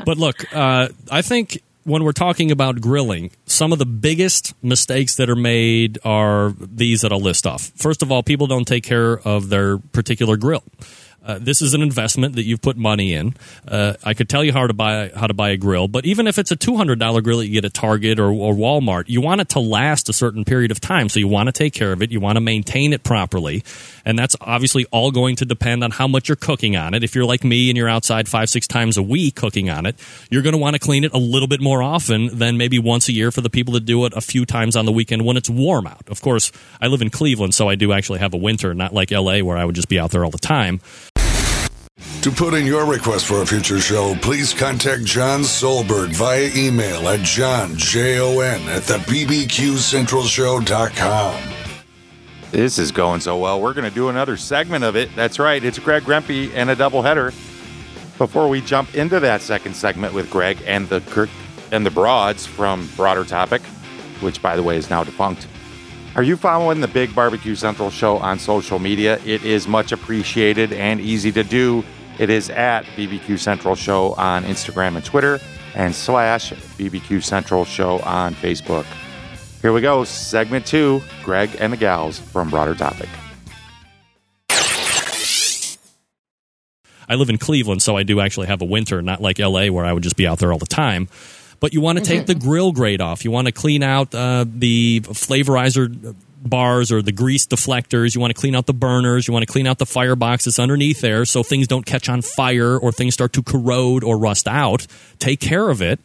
but 0.05 0.17
look, 0.17 0.45
uh, 0.55 0.89
I 1.11 1.23
think 1.23 1.63
when 1.85 2.05
we're 2.05 2.13
talking 2.13 2.51
about 2.51 2.81
grilling, 2.81 3.31
some 3.47 3.73
of 3.73 3.79
the 3.79 3.87
biggest 3.87 4.55
mistakes 4.63 5.17
that 5.17 5.31
are 5.31 5.37
made 5.37 5.99
are 6.05 6.53
these 6.59 7.01
that 7.01 7.13
I'll 7.13 7.21
list 7.21 7.47
off. 7.47 7.73
First 7.77 8.03
of 8.03 8.13
all, 8.13 8.23
people 8.23 8.47
don't 8.47 8.67
take 8.67 8.85
care 8.85 9.19
of 9.19 9.49
their 9.49 9.79
particular 9.79 10.37
grill. 10.37 10.63
Uh, 11.23 11.39
this 11.39 11.61
is 11.61 11.75
an 11.75 11.83
investment 11.83 12.35
that 12.37 12.45
you've 12.45 12.63
put 12.63 12.79
money 12.79 13.13
in. 13.13 13.35
Uh, 13.69 13.93
I 14.03 14.15
could 14.15 14.31
tell 14.31 14.43
you 14.43 14.55
how 14.55 14.67
to 14.67 14.73
buy 14.73 15.11
how 15.15 15.27
to 15.27 15.35
buy 15.35 15.51
a 15.51 15.59
grill, 15.59 15.87
but 15.87 16.07
even 16.07 16.27
if 16.27 16.39
it's 16.39 16.51
a 16.51 16.57
two 16.57 16.79
hundred 16.79 16.99
dollar 16.99 17.21
grill 17.21 17.39
that 17.39 17.47
you 17.47 17.53
get 17.53 17.67
at 17.67 17.75
Target 17.75 18.19
or, 18.19 18.31
or 18.31 18.55
Walmart, 18.55 19.05
you 19.09 19.21
want 19.21 19.43
it 19.43 19.51
to 19.51 19.61
last 19.61 20.09
a 20.09 20.15
certain 20.15 20.47
period 20.47 20.71
of 20.71 20.81
time. 20.81 21.11
So 21.11 21.21
you 21.21 21.29
want 21.29 21.49
to 21.49 21.53
take 21.53 21.75
care 21.75 21.93
of 21.93 22.01
it, 22.01 22.11
you 22.11 22.21
want 22.21 22.37
to 22.37 22.41
maintain 22.41 22.95
it 22.95 23.03
properly, 23.03 23.63
And 24.05 24.19
that's 24.19 24.37
obviously 24.41 24.87
all 24.87 25.11
going 25.11 25.37
to 25.37 25.45
depend 25.45 25.85
on 25.85 25.91
how 25.91 26.07
much 26.07 26.29
you're 26.29 26.37
cooking 26.37 26.77
on 26.77 26.95
it. 26.95 27.05
If 27.05 27.15
you're 27.15 27.25
like 27.25 27.45
me 27.45 27.71
and 27.71 27.77
you're 27.77 27.89
outside 27.89 28.29
five, 28.29 28.49
six 28.49 28.67
times 28.67 28.97
a 28.97 29.03
week 29.03 29.37
cooking 29.37 29.71
on 29.71 29.87
it, 29.87 29.97
you're 30.31 30.43
going 30.43 30.55
to 30.55 30.59
want 30.59 30.75
to 30.75 30.81
clean 30.81 31.05
it 31.05 31.13
a 31.13 31.19
little 31.19 31.49
bit 31.49 31.61
more 31.61 31.83
often 31.83 32.39
than 32.39 32.57
maybe 32.57 32.79
once 32.79 33.09
a 33.09 33.13
year 33.13 33.31
for 33.31 33.41
the 33.41 33.51
people 33.51 33.75
that 33.75 33.85
do 33.85 34.05
it 34.05 34.13
a 34.15 34.21
few 34.21 34.47
times 34.47 34.77
on 34.77 34.87
the 34.87 34.93
weekend 34.93 35.25
when 35.25 35.37
it's 35.37 35.51
warm 35.51 35.87
out. 35.87 36.09
Of 36.09 36.21
course, 36.21 36.53
I 36.81 36.87
live 36.87 37.03
in 37.03 37.11
Cleveland, 37.11 37.55
so 37.55 37.69
I 37.69 37.75
do 37.75 37.93
actually 37.93 38.21
have 38.21 38.35
a 38.35 38.39
winter, 38.39 38.75
not 38.75 38.93
like 38.93 39.11
LA 39.11 39.41
where 39.41 39.57
I 39.57 39.65
would 39.65 39.75
just 39.75 39.89
be 39.89 39.99
out 39.99 40.11
there 40.11 40.25
all 40.25 40.31
the 40.31 40.39
time. 40.39 40.81
To 42.23 42.31
put 42.31 42.55
in 42.55 42.65
your 42.67 42.87
request 42.87 43.27
for 43.27 43.43
a 43.43 43.47
future 43.47 43.81
show, 43.81 44.15
please 44.17 44.55
contact 44.55 45.05
Jon 45.05 45.41
Solberg 45.41 46.15
via 46.15 46.51
email 46.55 47.09
at 47.09 47.21
john, 47.21 47.77
J-O-N, 47.77 48.69
at 48.69 48.85
the 48.85 48.99
bbqcentralshow.com. 48.99 51.60
This 52.51 52.81
is 52.81 52.91
going 52.91 53.21
so 53.21 53.39
well. 53.39 53.61
We're 53.61 53.75
going 53.75 53.89
to 53.89 53.95
do 53.95 54.09
another 54.09 54.37
segment 54.37 54.83
of 54.83 54.97
it. 54.97 55.15
That's 55.15 55.39
right. 55.39 55.63
It's 55.65 55.79
Greg 55.79 56.03
Rempe 56.03 56.53
and 56.53 56.69
a 56.69 56.75
doubleheader. 56.75 57.33
Before 58.19 58.49
we 58.49 58.61
jump 58.61 58.95
into 58.97 59.21
that 59.21 59.41
second 59.41 59.75
segment 59.75 60.13
with 60.13 60.29
Greg 60.31 60.61
and 60.67 60.89
the 60.89 61.29
and 61.71 61.87
the 61.87 61.91
Broads 61.91 62.47
from 62.47 62.89
Broader 62.97 63.25
Topic, 63.25 63.63
which 64.21 64.43
by 64.43 64.57
the 64.57 64.63
way 64.63 64.77
is 64.77 64.91
now 64.91 65.05
defunct. 65.05 65.47
Are 66.17 66.25
you 66.25 66.37
following 66.37 66.81
the 66.81 66.89
Big 66.89 67.15
Barbecue 67.15 67.55
Central 67.55 67.89
show 67.89 68.19
on 68.19 68.41
social 68.41 68.81
media? 68.81 69.21
It 69.25 69.45
is 69.45 69.69
much 69.69 69.93
appreciated 69.93 70.73
and 70.73 71.01
easy 71.01 71.31
to 71.31 71.45
do. 71.45 71.85
It 72.19 72.31
is 72.31 72.51
at 72.51 72.85
BBQ 72.97 73.39
Central 73.39 73.77
Show 73.77 74.15
on 74.15 74.43
Instagram 74.45 74.97
and 74.97 75.05
Twitter 75.05 75.39
and 75.75 75.95
slash 75.95 76.53
BBQ 76.53 77.23
Central 77.23 77.65
Show 77.65 78.01
on 78.01 78.35
Facebook. 78.35 78.87
Here 79.63 79.73
we 79.73 79.83
go, 79.83 80.05
segment 80.05 80.67
two 80.67 81.03
Greg 81.23 81.51
and 81.59 81.73
the 81.73 81.77
Gals 81.77 82.19
from 82.19 82.49
Broader 82.49 82.75
Topic. 82.75 83.09
I 87.09 87.17
live 87.17 87.29
in 87.29 87.39
Cleveland, 87.39 87.83
so 87.83 87.97
I 87.97 88.05
do 88.05 88.21
actually 88.21 88.47
have 88.47 88.63
a 88.63 88.65
winter, 88.65 89.03
not 89.03 89.21
like 89.21 89.41
LA 89.41 89.67
where 89.67 89.85
I 89.85 89.93
would 89.93 90.05
just 90.05 90.17
be 90.17 90.29
out 90.29 90.39
there 90.39 90.53
all 90.53 90.61
the 90.61 90.67
time. 90.67 91.09
But 91.59 91.75
you 91.75 91.81
want 91.81 91.99
to 91.99 92.05
take 92.05 92.27
the 92.27 92.35
grill 92.37 92.73
grate 92.73 93.01
off. 93.01 93.25
You 93.25 93.33
want 93.33 93.49
to 93.49 93.53
clean 93.53 93.83
out 93.83 94.15
uh, 94.15 94.47
the 94.49 95.01
flavorizer 95.01 96.15
bars 96.43 96.91
or 96.91 97.03
the 97.03 97.13
grease 97.13 97.47
deflectors. 97.47 98.15
You 98.15 98.21
want 98.21 98.35
to 98.35 98.41
clean 98.41 98.55
out 98.55 98.67
the 98.67 98.73
burners. 98.73 99.29
You 99.29 99.35
want 99.35 99.47
to 99.47 99.53
clean 99.53 99.67
out 99.67 99.79
the 99.79 99.87
firebox 99.87 100.45
that's 100.45 100.59
underneath 100.59 101.01
there 101.01 101.25
so 101.27 101.43
things 101.43 101.67
don't 101.67 101.85
catch 101.85 102.09
on 102.09 102.23
fire 102.23 102.79
or 102.79 102.93
things 102.93 103.13
start 103.13 103.35
to 103.35 103.43
corrode 103.43 104.05
or 104.05 104.17
rust 104.17 104.49
out. 104.49 104.87
Take 105.19 105.41
care 105.41 105.69
of 105.69 105.83
it. 105.83 106.01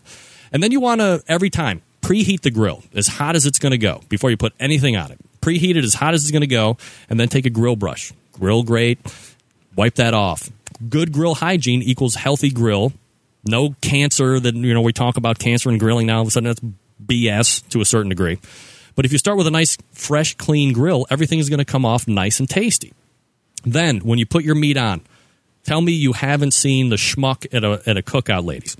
And 0.51 0.61
then 0.61 0.71
you 0.71 0.81
want 0.81 1.01
to, 1.01 1.23
every 1.27 1.49
time, 1.49 1.83
preheat 2.05 2.41
the 2.41 2.51
grill 2.51 2.83
as 2.93 3.07
hot 3.07 3.35
as 3.35 3.47
it's 3.47 3.57
going 3.57 3.71
to 3.71 3.79
go 3.79 3.99
before 4.09 4.29
you 4.29 4.37
put 4.37 4.53
anything 4.59 4.95
on 4.95 5.11
it. 5.11 5.19
Preheat 5.41 5.75
it 5.75 5.83
as 5.83 5.95
hot 5.95 6.13
as 6.13 6.21
it's 6.21 6.31
going 6.31 6.41
to 6.41 6.47
go, 6.47 6.77
and 7.09 7.19
then 7.19 7.27
take 7.27 7.47
a 7.47 7.49
grill 7.49 7.75
brush, 7.75 8.13
grill 8.31 8.61
grate, 8.61 8.99
wipe 9.75 9.95
that 9.95 10.13
off. 10.13 10.51
Good 10.87 11.11
grill 11.11 11.33
hygiene 11.33 11.81
equals 11.81 12.13
healthy 12.13 12.51
grill. 12.51 12.93
No 13.47 13.75
cancer 13.81 14.39
that, 14.39 14.53
you 14.53 14.73
know, 14.73 14.81
we 14.81 14.93
talk 14.93 15.17
about 15.17 15.39
cancer 15.39 15.69
and 15.69 15.79
grilling 15.79 16.05
now. 16.05 16.17
All 16.17 16.21
of 16.21 16.27
a 16.27 16.31
sudden, 16.31 16.47
that's 16.47 16.61
BS 17.03 17.67
to 17.69 17.81
a 17.81 17.85
certain 17.85 18.09
degree. 18.09 18.39
But 18.95 19.05
if 19.05 19.11
you 19.11 19.17
start 19.17 19.37
with 19.37 19.47
a 19.47 19.51
nice, 19.51 19.75
fresh, 19.91 20.35
clean 20.35 20.73
grill, 20.73 21.07
everything 21.09 21.39
is 21.39 21.49
going 21.49 21.59
to 21.59 21.65
come 21.65 21.85
off 21.85 22.07
nice 22.07 22.39
and 22.39 22.47
tasty. 22.47 22.93
Then, 23.63 23.99
when 23.99 24.19
you 24.19 24.27
put 24.27 24.43
your 24.43 24.55
meat 24.55 24.77
on, 24.77 25.01
tell 25.63 25.81
me 25.81 25.91
you 25.91 26.13
haven't 26.13 26.51
seen 26.51 26.89
the 26.89 26.97
schmuck 26.97 27.51
at 27.51 27.63
a, 27.63 27.81
at 27.89 27.97
a 27.97 28.03
cookout, 28.03 28.45
ladies 28.45 28.77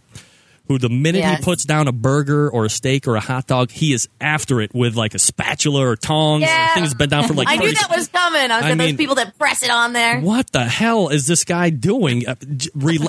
who 0.68 0.78
the 0.78 0.90
minute 0.90 1.20
Yes. 1.20 1.40
he 1.40 1.44
puts 1.44 1.64
down 1.66 1.88
a 1.88 1.92
burger 1.92 2.50
or 2.50 2.66
a 2.66 2.70
steak 2.70 3.08
or 3.08 3.16
a 3.16 3.20
hot 3.20 3.48
dog, 3.48 3.72
he 3.72 3.94
is 3.94 4.08
after 4.20 4.62
it 4.62 4.74
with 4.74 4.96
like 4.96 5.14
a 5.14 5.20
spatula 5.20 5.82
or 5.88 5.96
tongs. 5.96 6.42
Yeah. 6.44 6.74
The 6.74 6.80
thing's 6.82 6.94
been 6.94 7.10
down 7.10 7.28
for 7.28 7.34
like 7.34 7.48
I 7.50 7.56
knew 7.58 7.72
that 7.74 7.90
was 7.96 8.08
coming. 8.08 8.52
I 8.52 8.58
was 8.58 8.66
I 8.66 8.70
like, 8.70 8.78
mean- 8.78 8.88
those 8.90 8.98
people 8.98 9.16
that 9.16 9.38
press 9.38 9.64
it 9.64 9.70
on 9.70 9.94
there. 9.94 10.20
what 10.22 10.52
the 10.52 10.66
hell 10.66 11.10
is 11.10 11.28
this 11.28 11.44
guy 11.44 11.70
doing? 11.70 12.28
Uh, 12.28 12.36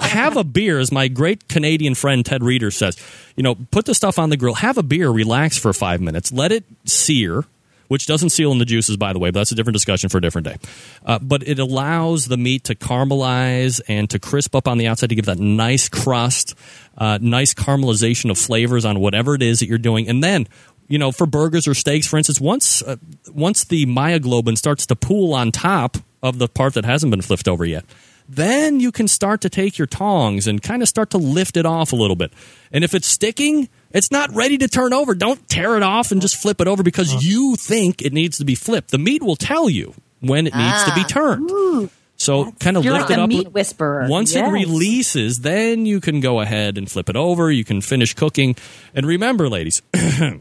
have 0.02 0.36
a 0.36 0.44
beer, 0.44 0.78
as 0.78 0.92
my 0.92 1.08
great 1.08 1.48
Canadian 1.48 1.94
friend 1.94 2.25
Ted 2.25 2.42
Reader 2.42 2.70
says. 2.70 2.96
You 3.36 3.42
know, 3.42 3.54
put 3.70 3.84
the 3.84 3.94
stuff 3.94 4.18
on 4.18 4.30
the 4.30 4.36
grill, 4.36 4.54
have 4.54 4.78
a 4.78 4.82
beer, 4.82 5.10
relax 5.10 5.58
for 5.58 5.72
five 5.72 6.00
minutes, 6.00 6.32
let 6.32 6.52
it 6.52 6.64
sear, 6.86 7.44
which 7.88 8.07
doesn't 8.07 8.31
seal 8.31 8.52
in 8.52 8.59
the 8.59 8.64
juices, 8.64 8.97
by 8.97 9.12
the 9.12 9.19
way, 9.19 9.31
but 9.31 9.40
that's 9.40 9.52
a 9.52 9.55
different 9.55 9.75
discussion 9.75 10.09
for 10.09 10.19
a 10.19 10.21
different 10.21 10.47
day. 10.47 10.57
Uh, 11.05 11.19
but 11.19 11.47
it 11.47 11.59
allows 11.59 12.26
the 12.26 12.37
meat 12.37 12.64
to 12.64 12.75
caramelize 12.75 13.81
and 13.88 14.09
to 14.11 14.19
crisp 14.19 14.55
up 14.55 14.69
on 14.69 14.78
the 14.78 14.87
outside 14.87 15.09
to 15.09 15.14
give 15.14 15.26
that 15.26 15.38
nice 15.38 15.88
crust, 15.88 16.55
uh, 16.99 17.19
nice 17.21 17.55
caramelization 17.55 18.31
of 18.31 18.38
flavors 18.38 18.85
on 18.85 19.00
whatever 19.00 19.35
it 19.35 19.43
is 19.43 19.61
that 19.61 19.66
you're 19.66 19.78
doing. 19.78 20.09
And 20.09 20.23
then, 20.23 20.47
you 20.88 20.99
know, 20.99 21.12
for 21.12 21.26
burgers 21.26 21.66
or 21.66 21.75
steaks, 21.75 22.07
for 22.07 22.16
instance, 22.16 22.40
once 22.40 22.83
uh, 22.83 22.97
once 23.33 23.64
the 23.64 23.87
myoglobin 23.87 24.57
starts 24.57 24.87
to 24.87 24.97
pool 24.97 25.35
on 25.35 25.52
top 25.52 25.97
of 26.23 26.38
the 26.38 26.49
part 26.49 26.75
that 26.75 26.85
hasn't 26.85 27.11
been 27.11 27.23
flipped 27.23 27.49
over 27.49 27.64
yet, 27.64 27.85
then 28.28 28.80
you 28.80 28.92
can 28.92 29.09
start 29.09 29.40
to 29.42 29.50
take 29.50 29.78
your 29.78 29.87
tongs 29.87 30.47
and 30.47 30.62
kind 30.62 30.83
of 30.83 30.88
start 30.88 31.11
to 31.11 31.18
lift 31.18 31.56
it 31.56 31.66
off 31.66 31.92
a 31.92 31.97
little 31.97 32.16
bit. 32.16 32.33
And 32.73 32.85
if 32.85 32.95
it's 32.95 33.06
sticking, 33.06 33.68
it's 33.92 34.11
not 34.11 34.35
ready 34.35 34.59
to 34.59 34.68
turn 34.68 34.92
over. 34.92 35.14
Don't 35.14 35.49
tear 35.49 35.76
it 35.76 35.83
off 35.83 36.12
and 36.12 36.21
just 36.21 36.37
flip 36.37 36.61
it 36.61 36.68
over 36.68 36.83
because 36.83 37.12
uh-huh. 37.12 37.21
you 37.23 37.56
think 37.56 38.02
it 38.02 38.12
needs 38.12 38.38
to 38.38 38.45
be 38.45 38.54
flipped. 38.54 38.90
The 38.90 38.99
meat 38.99 39.23
will 39.23 39.37
tell 39.37 39.71
you 39.71 39.95
when 40.21 40.47
it 40.47 40.54
needs 40.54 40.85
to 40.85 40.95
be 40.95 41.02
ah. 41.02 41.09
turned. 41.09 41.90
So 42.16 42.50
kind 42.52 42.76
of 42.76 42.85
lift 42.85 43.02
like 43.02 43.11
it 43.11 43.18
a 43.18 43.23
up. 43.23 43.28
meat 43.28 43.52
whisperer. 43.52 44.06
Once 44.09 44.35
Yes. 44.35 44.49
it 44.49 44.50
releases, 44.50 45.40
then 45.40 45.87
you 45.87 46.00
can 46.00 46.21
go 46.21 46.40
ahead 46.40 46.78
and 46.78 46.90
flip 46.90 47.09
it 47.09 47.16
over. 47.16 47.50
You 47.50 47.64
can 47.64 47.80
finish 47.80 48.14
cooking. 48.14 48.56
And 48.95 49.06
remember, 49.06 49.49
ladies, 49.49 49.83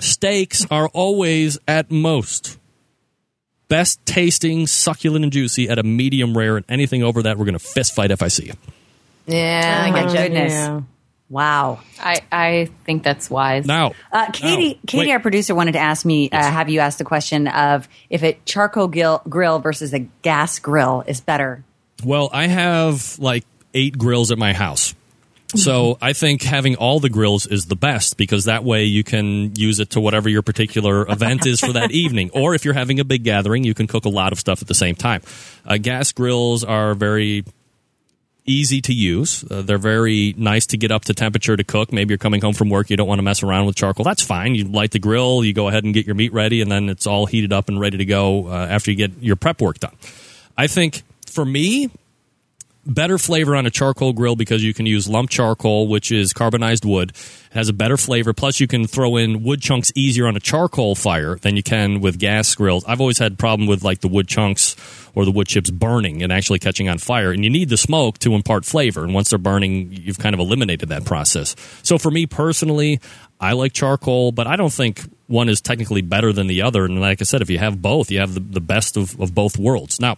steaks 0.00 0.66
are 0.70 0.88
always 0.88 1.58
at 1.68 1.90
most 1.90 2.58
best 3.68 4.04
tasting, 4.06 4.66
succulent, 4.66 5.24
and 5.24 5.32
juicy 5.32 5.68
at 5.68 5.78
a 5.78 5.82
medium 5.82 6.36
rare. 6.36 6.56
And 6.56 6.64
anything 6.68 7.02
over 7.02 7.22
that, 7.22 7.38
we're 7.38 7.44
going 7.44 7.58
to 7.58 7.64
fist 7.64 7.94
fight 7.94 8.10
if 8.10 8.22
I 8.22 8.28
see 8.28 8.46
you. 8.46 8.52
Yeah, 9.26 9.82
I 9.84 9.88
Oh, 9.88 9.92
my 9.92 10.12
get 10.12 10.28
goodness. 10.28 10.52
Yeah. 10.52 10.80
Wow. 11.28 11.80
I, 11.98 12.20
I 12.30 12.70
think 12.84 13.02
that's 13.02 13.28
wise. 13.28 13.66
Now, 13.66 13.92
Uh, 14.12 14.30
Katie, 14.32 14.76
Oh, 14.76 14.80
Katie, 14.86 15.06
wait. 15.08 15.12
our 15.12 15.18
producer, 15.20 15.54
wanted 15.56 15.72
to 15.72 15.80
ask 15.80 16.06
me, 16.06 16.30
uh, 16.30 16.36
have 16.40 16.68
you 16.68 16.78
asked 16.78 16.98
the 16.98 17.04
question 17.04 17.48
of 17.48 17.88
if 18.08 18.22
a 18.22 18.38
charcoal 18.44 18.86
grill, 18.86 19.22
grill 19.28 19.58
versus 19.58 19.92
a 19.92 20.00
gas 20.22 20.60
grill 20.60 21.02
is 21.08 21.20
better? 21.20 21.64
Well, 22.04 22.30
I 22.32 22.46
have 22.46 23.18
like 23.18 23.44
eight 23.74 23.98
grills 23.98 24.30
at 24.30 24.38
my 24.38 24.52
house. 24.52 24.94
So 25.56 25.98
I 26.00 26.12
think 26.12 26.42
having 26.42 26.76
all 26.76 27.00
the 27.00 27.08
grills 27.08 27.46
is 27.46 27.66
the 27.66 27.76
best 27.76 28.16
because 28.16 28.44
that 28.44 28.64
way 28.64 28.84
you 28.84 29.04
can 29.04 29.54
use 29.56 29.80
it 29.80 29.90
to 29.90 30.00
whatever 30.00 30.28
your 30.28 30.42
particular 30.42 31.10
event 31.10 31.46
is 31.46 31.60
for 31.60 31.72
that 31.72 31.90
evening. 31.92 32.30
Or 32.34 32.54
if 32.54 32.64
you're 32.64 32.74
having 32.74 33.00
a 33.00 33.04
big 33.04 33.24
gathering, 33.24 33.64
you 33.64 33.74
can 33.74 33.86
cook 33.86 34.04
a 34.04 34.10
lot 34.10 34.32
of 34.32 34.38
stuff 34.38 34.62
at 34.62 34.68
the 34.68 34.74
same 34.74 34.94
time. 34.94 35.22
Uh, 35.64 35.78
gas 35.78 36.12
grills 36.12 36.64
are 36.64 36.94
very 36.94 37.44
easy 38.46 38.80
to 38.80 38.94
use. 38.94 39.44
Uh, 39.50 39.62
they're 39.62 39.78
very 39.78 40.34
nice 40.36 40.66
to 40.66 40.76
get 40.76 40.92
up 40.92 41.04
to 41.04 41.14
temperature 41.14 41.56
to 41.56 41.64
cook. 41.64 41.92
Maybe 41.92 42.12
you're 42.12 42.18
coming 42.18 42.40
home 42.40 42.54
from 42.54 42.70
work, 42.70 42.90
you 42.90 42.96
don't 42.96 43.08
want 43.08 43.18
to 43.18 43.22
mess 43.24 43.42
around 43.42 43.66
with 43.66 43.76
charcoal. 43.76 44.04
That's 44.04 44.22
fine. 44.22 44.54
You 44.54 44.64
light 44.64 44.92
the 44.92 44.98
grill, 44.98 45.44
you 45.44 45.52
go 45.52 45.68
ahead 45.68 45.84
and 45.84 45.92
get 45.92 46.06
your 46.06 46.14
meat 46.14 46.32
ready, 46.32 46.60
and 46.60 46.70
then 46.70 46.88
it's 46.88 47.06
all 47.06 47.26
heated 47.26 47.52
up 47.52 47.68
and 47.68 47.80
ready 47.80 47.98
to 47.98 48.04
go 48.04 48.48
uh, 48.48 48.66
after 48.70 48.90
you 48.90 48.96
get 48.96 49.20
your 49.20 49.36
prep 49.36 49.60
work 49.60 49.80
done. 49.80 49.94
I 50.56 50.68
think 50.68 51.02
for 51.26 51.44
me, 51.44 51.90
better 52.86 53.18
flavor 53.18 53.56
on 53.56 53.66
a 53.66 53.70
charcoal 53.70 54.12
grill 54.12 54.36
because 54.36 54.62
you 54.62 54.72
can 54.72 54.86
use 54.86 55.08
lump 55.08 55.30
charcoal, 55.30 55.88
which 55.88 56.12
is 56.12 56.32
carbonized 56.32 56.84
wood. 56.84 57.10
It 57.10 57.54
has 57.54 57.68
a 57.68 57.72
better 57.72 57.96
flavor. 57.96 58.32
Plus, 58.32 58.60
you 58.60 58.66
can 58.66 58.86
throw 58.86 59.16
in 59.16 59.42
wood 59.42 59.60
chunks 59.60 59.92
easier 59.94 60.26
on 60.26 60.36
a 60.36 60.40
charcoal 60.40 60.94
fire 60.94 61.36
than 61.36 61.56
you 61.56 61.62
can 61.62 62.00
with 62.00 62.18
gas 62.18 62.54
grills. 62.54 62.84
I've 62.86 63.00
always 63.00 63.18
had 63.18 63.38
problem 63.38 63.66
with 63.68 63.82
like 63.82 64.00
the 64.00 64.08
wood 64.08 64.28
chunks 64.28 64.76
or 65.14 65.24
the 65.24 65.30
wood 65.30 65.48
chips 65.48 65.70
burning 65.70 66.22
and 66.22 66.32
actually 66.32 66.58
catching 66.58 66.88
on 66.88 66.98
fire. 66.98 67.32
And 67.32 67.42
you 67.42 67.50
need 67.50 67.68
the 67.68 67.76
smoke 67.76 68.18
to 68.20 68.34
impart 68.34 68.64
flavor. 68.64 69.02
And 69.02 69.14
once 69.14 69.30
they're 69.30 69.38
burning, 69.38 69.92
you've 69.92 70.18
kind 70.18 70.34
of 70.34 70.40
eliminated 70.40 70.88
that 70.90 71.04
process. 71.04 71.56
So 71.82 71.98
for 71.98 72.10
me 72.10 72.26
personally, 72.26 73.00
I 73.40 73.52
like 73.52 73.72
charcoal, 73.72 74.32
but 74.32 74.46
I 74.46 74.56
don't 74.56 74.72
think 74.72 75.02
one 75.26 75.48
is 75.48 75.60
technically 75.60 76.02
better 76.02 76.32
than 76.32 76.46
the 76.46 76.62
other. 76.62 76.84
And 76.84 77.00
like 77.00 77.20
I 77.20 77.24
said, 77.24 77.42
if 77.42 77.50
you 77.50 77.58
have 77.58 77.82
both, 77.82 78.10
you 78.10 78.20
have 78.20 78.34
the, 78.34 78.40
the 78.40 78.60
best 78.60 78.96
of, 78.96 79.18
of 79.20 79.34
both 79.34 79.58
worlds. 79.58 80.00
Now, 80.00 80.16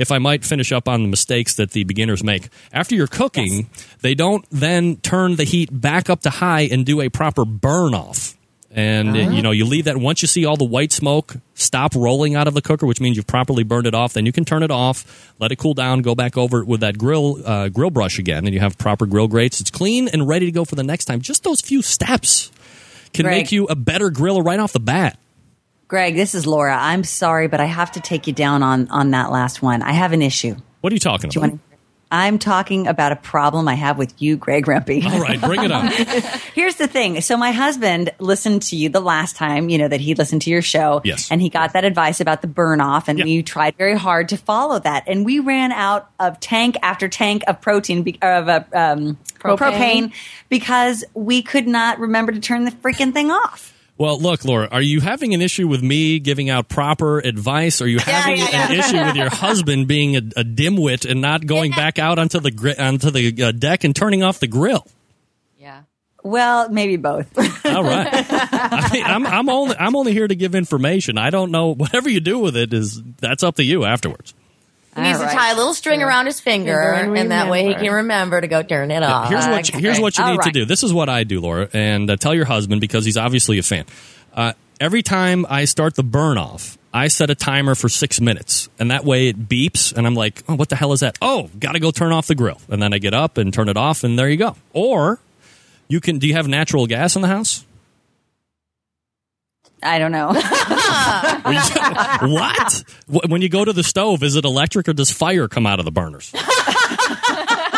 if 0.00 0.10
I 0.10 0.16
might 0.18 0.46
finish 0.46 0.72
up 0.72 0.88
on 0.88 1.02
the 1.02 1.08
mistakes 1.08 1.56
that 1.56 1.72
the 1.72 1.84
beginners 1.84 2.24
make. 2.24 2.48
After 2.72 2.94
you're 2.94 3.06
cooking, 3.06 3.68
they 4.00 4.14
don't 4.14 4.46
then 4.50 4.96
turn 4.96 5.36
the 5.36 5.44
heat 5.44 5.68
back 5.70 6.08
up 6.08 6.22
to 6.22 6.30
high 6.30 6.62
and 6.62 6.86
do 6.86 7.02
a 7.02 7.10
proper 7.10 7.44
burn 7.44 7.94
off. 7.94 8.34
And 8.70 9.10
uh, 9.10 9.18
you 9.18 9.42
know, 9.42 9.50
you 9.50 9.66
leave 9.66 9.84
that 9.84 9.98
once 9.98 10.22
you 10.22 10.28
see 10.28 10.46
all 10.46 10.56
the 10.56 10.64
white 10.64 10.92
smoke 10.92 11.34
stop 11.54 11.94
rolling 11.94 12.34
out 12.34 12.48
of 12.48 12.54
the 12.54 12.62
cooker, 12.62 12.86
which 12.86 13.00
means 13.00 13.16
you've 13.16 13.26
properly 13.26 13.62
burned 13.62 13.86
it 13.86 13.94
off. 13.94 14.14
Then 14.14 14.24
you 14.24 14.32
can 14.32 14.46
turn 14.46 14.62
it 14.62 14.70
off, 14.70 15.34
let 15.38 15.52
it 15.52 15.56
cool 15.56 15.74
down, 15.74 16.00
go 16.00 16.14
back 16.14 16.38
over 16.38 16.60
it 16.60 16.66
with 16.66 16.80
that 16.80 16.96
grill 16.96 17.46
uh, 17.46 17.68
grill 17.68 17.90
brush 17.90 18.18
again, 18.18 18.46
and 18.46 18.54
you 18.54 18.60
have 18.60 18.78
proper 18.78 19.04
grill 19.04 19.28
grates. 19.28 19.60
It's 19.60 19.70
clean 19.70 20.08
and 20.08 20.26
ready 20.26 20.46
to 20.46 20.52
go 20.52 20.64
for 20.64 20.76
the 20.76 20.84
next 20.84 21.06
time. 21.06 21.20
Just 21.20 21.42
those 21.42 21.60
few 21.60 21.82
steps 21.82 22.50
can 23.12 23.24
Greg. 23.24 23.38
make 23.38 23.52
you 23.52 23.66
a 23.66 23.74
better 23.74 24.10
griller 24.10 24.42
right 24.44 24.60
off 24.60 24.72
the 24.72 24.80
bat. 24.80 25.18
Greg, 25.90 26.14
this 26.14 26.36
is 26.36 26.46
Laura. 26.46 26.76
I'm 26.80 27.02
sorry, 27.02 27.48
but 27.48 27.58
I 27.58 27.64
have 27.64 27.90
to 27.92 28.00
take 28.00 28.28
you 28.28 28.32
down 28.32 28.62
on, 28.62 28.88
on 28.90 29.10
that 29.10 29.32
last 29.32 29.60
one. 29.60 29.82
I 29.82 29.90
have 29.90 30.12
an 30.12 30.22
issue. 30.22 30.54
What 30.82 30.92
are 30.92 30.94
you 30.94 31.00
talking 31.00 31.30
Do 31.30 31.40
you 31.40 31.44
about? 31.44 31.50
want 31.54 31.60
I'm 32.12 32.38
talking 32.38 32.86
about 32.86 33.10
a 33.10 33.16
problem 33.16 33.66
I 33.66 33.74
have 33.74 33.98
with 33.98 34.14
you, 34.22 34.36
Greg 34.36 34.66
Rempe. 34.66 35.04
All 35.04 35.20
right, 35.20 35.40
bring 35.40 35.64
it 35.64 35.72
up. 35.72 35.92
Here's 36.54 36.76
the 36.76 36.86
thing. 36.86 37.20
So 37.22 37.36
my 37.36 37.50
husband 37.50 38.10
listened 38.20 38.62
to 38.62 38.76
you 38.76 38.88
the 38.88 39.00
last 39.00 39.34
time, 39.34 39.68
you 39.68 39.78
know, 39.78 39.88
that 39.88 40.00
he 40.00 40.14
listened 40.14 40.42
to 40.42 40.50
your 40.50 40.62
show. 40.62 41.00
Yes. 41.04 41.28
And 41.30 41.42
he 41.42 41.48
got 41.48 41.72
that 41.72 41.84
advice 41.84 42.20
about 42.20 42.40
the 42.42 42.48
burn 42.48 42.80
off 42.80 43.08
and 43.08 43.18
Yeah. 43.18 43.24
we 43.24 43.42
tried 43.42 43.74
very 43.76 43.96
hard 43.96 44.28
to 44.28 44.36
follow 44.36 44.78
that. 44.78 45.04
And 45.08 45.24
we 45.24 45.40
ran 45.40 45.72
out 45.72 46.08
of 46.20 46.38
tank 46.38 46.76
after 46.82 47.08
tank 47.08 47.42
of 47.48 47.60
protein, 47.60 48.00
of 48.22 48.48
uh, 48.48 48.64
um, 48.72 49.18
propane. 49.40 49.58
Propane. 49.58 50.12
because 50.48 51.04
we 51.14 51.42
could 51.42 51.66
not 51.66 51.98
remember 51.98 52.30
to 52.30 52.40
turn 52.40 52.64
the 52.64 52.70
freaking 52.72 53.12
thing 53.12 53.30
off. 53.32 53.72
Well, 54.00 54.18
look, 54.18 54.46
Laura, 54.46 54.66
are 54.72 54.80
you 54.80 55.00
having 55.00 55.34
an 55.34 55.42
issue 55.42 55.68
with 55.68 55.82
me 55.82 56.20
giving 56.20 56.48
out 56.48 56.70
proper 56.70 57.18
advice? 57.18 57.82
Are 57.82 57.86
you 57.86 57.98
having 57.98 58.38
yeah, 58.38 58.70
an 58.70 58.78
issue 58.78 58.96
with 58.96 59.14
your 59.14 59.28
husband 59.30 59.88
being 59.88 60.16
a, 60.16 60.20
a 60.20 60.42
dimwit 60.42 61.04
and 61.04 61.20
not 61.20 61.44
going 61.44 61.72
back 61.72 61.98
out 61.98 62.18
onto 62.18 62.40
the 62.40 62.50
gri- 62.50 62.78
onto 62.78 63.10
the 63.10 63.42
uh, 63.42 63.52
deck 63.52 63.84
and 63.84 63.94
turning 63.94 64.22
off 64.22 64.40
the 64.40 64.46
grill? 64.46 64.86
Yeah. 65.58 65.82
Well, 66.22 66.70
maybe 66.70 66.96
both. 66.96 67.26
All 67.66 67.84
right. 67.84 68.08
I 68.10 68.88
mean, 68.90 69.04
I'm, 69.04 69.26
I'm 69.26 69.50
only 69.50 69.76
I'm 69.76 69.94
only 69.94 70.14
here 70.14 70.26
to 70.26 70.34
give 70.34 70.54
information. 70.54 71.18
I 71.18 71.28
don't 71.28 71.50
know 71.50 71.74
whatever 71.74 72.08
you 72.08 72.20
do 72.20 72.38
with 72.38 72.56
it 72.56 72.72
is 72.72 73.02
that's 73.18 73.42
up 73.42 73.56
to 73.56 73.62
you 73.62 73.84
afterwards. 73.84 74.32
He 74.96 75.02
needs 75.02 75.20
All 75.20 75.26
to 75.26 75.32
tie 75.32 75.52
a 75.52 75.56
little 75.56 75.74
string 75.74 76.02
around 76.02 76.26
his 76.26 76.40
finger, 76.40 76.78
And 76.78 77.16
and, 77.16 77.30
that 77.30 77.48
way 77.48 77.68
he 77.68 77.74
can 77.74 77.92
remember 77.92 78.40
to 78.40 78.48
go 78.48 78.62
turn 78.62 78.90
it 78.90 79.02
off. 79.02 79.28
Here's 79.28 79.46
what 79.46 79.72
you, 79.72 79.78
here's 79.78 80.00
what 80.00 80.18
you 80.18 80.24
All 80.24 80.32
need 80.32 80.42
to 80.42 80.50
do. 80.50 80.64
This 80.64 80.82
is 80.82 80.92
what 80.92 81.08
I 81.08 81.22
do, 81.24 81.40
Laura, 81.40 81.68
and 81.72 82.10
uh, 82.10 82.16
tell 82.16 82.34
your 82.34 82.44
husband 82.44 82.80
because 82.80 83.04
he's 83.04 83.16
obviously 83.16 83.58
a 83.58 83.62
fan. 83.62 83.84
Uh, 84.34 84.52
every 84.80 85.02
time 85.02 85.46
I 85.48 85.64
start 85.66 85.94
the 85.94 86.02
burn 86.02 86.38
off, 86.38 86.76
I 86.92 87.06
set 87.06 87.30
a 87.30 87.36
timer 87.36 87.76
for 87.76 87.88
six 87.88 88.20
minutes, 88.20 88.68
and 88.80 88.90
that 88.90 89.04
way 89.04 89.28
it 89.28 89.48
beeps, 89.48 89.96
and 89.96 90.08
I'm 90.08 90.14
like, 90.14 90.42
"Oh, 90.48 90.56
what 90.56 90.70
the 90.70 90.76
hell 90.76 90.92
is 90.92 91.00
that? 91.00 91.16
Oh, 91.22 91.48
got 91.58 91.72
to 91.72 91.80
go 91.80 91.92
turn 91.92 92.10
off 92.10 92.26
the 92.26 92.34
grill." 92.34 92.60
And 92.68 92.82
then 92.82 92.92
I 92.92 92.98
get 92.98 93.14
up 93.14 93.38
and 93.38 93.54
turn 93.54 93.68
it 93.68 93.76
off, 93.76 94.02
and 94.02 94.18
there 94.18 94.28
you 94.28 94.36
go. 94.36 94.56
Or 94.72 95.20
you 95.86 96.00
can. 96.00 96.18
Do 96.18 96.26
you 96.26 96.34
have 96.34 96.48
natural 96.48 96.88
gas 96.88 97.14
in 97.14 97.22
the 97.22 97.28
house? 97.28 97.64
I 99.82 99.98
don't 99.98 100.12
know. 100.12 100.28
what? 102.28 102.84
When 103.06 103.42
you 103.42 103.48
go 103.48 103.64
to 103.64 103.72
the 103.72 103.82
stove, 103.82 104.22
is 104.22 104.36
it 104.36 104.44
electric 104.44 104.88
or 104.88 104.92
does 104.92 105.10
fire 105.10 105.48
come 105.48 105.66
out 105.66 105.78
of 105.78 105.84
the 105.84 105.92
burners? 105.92 106.32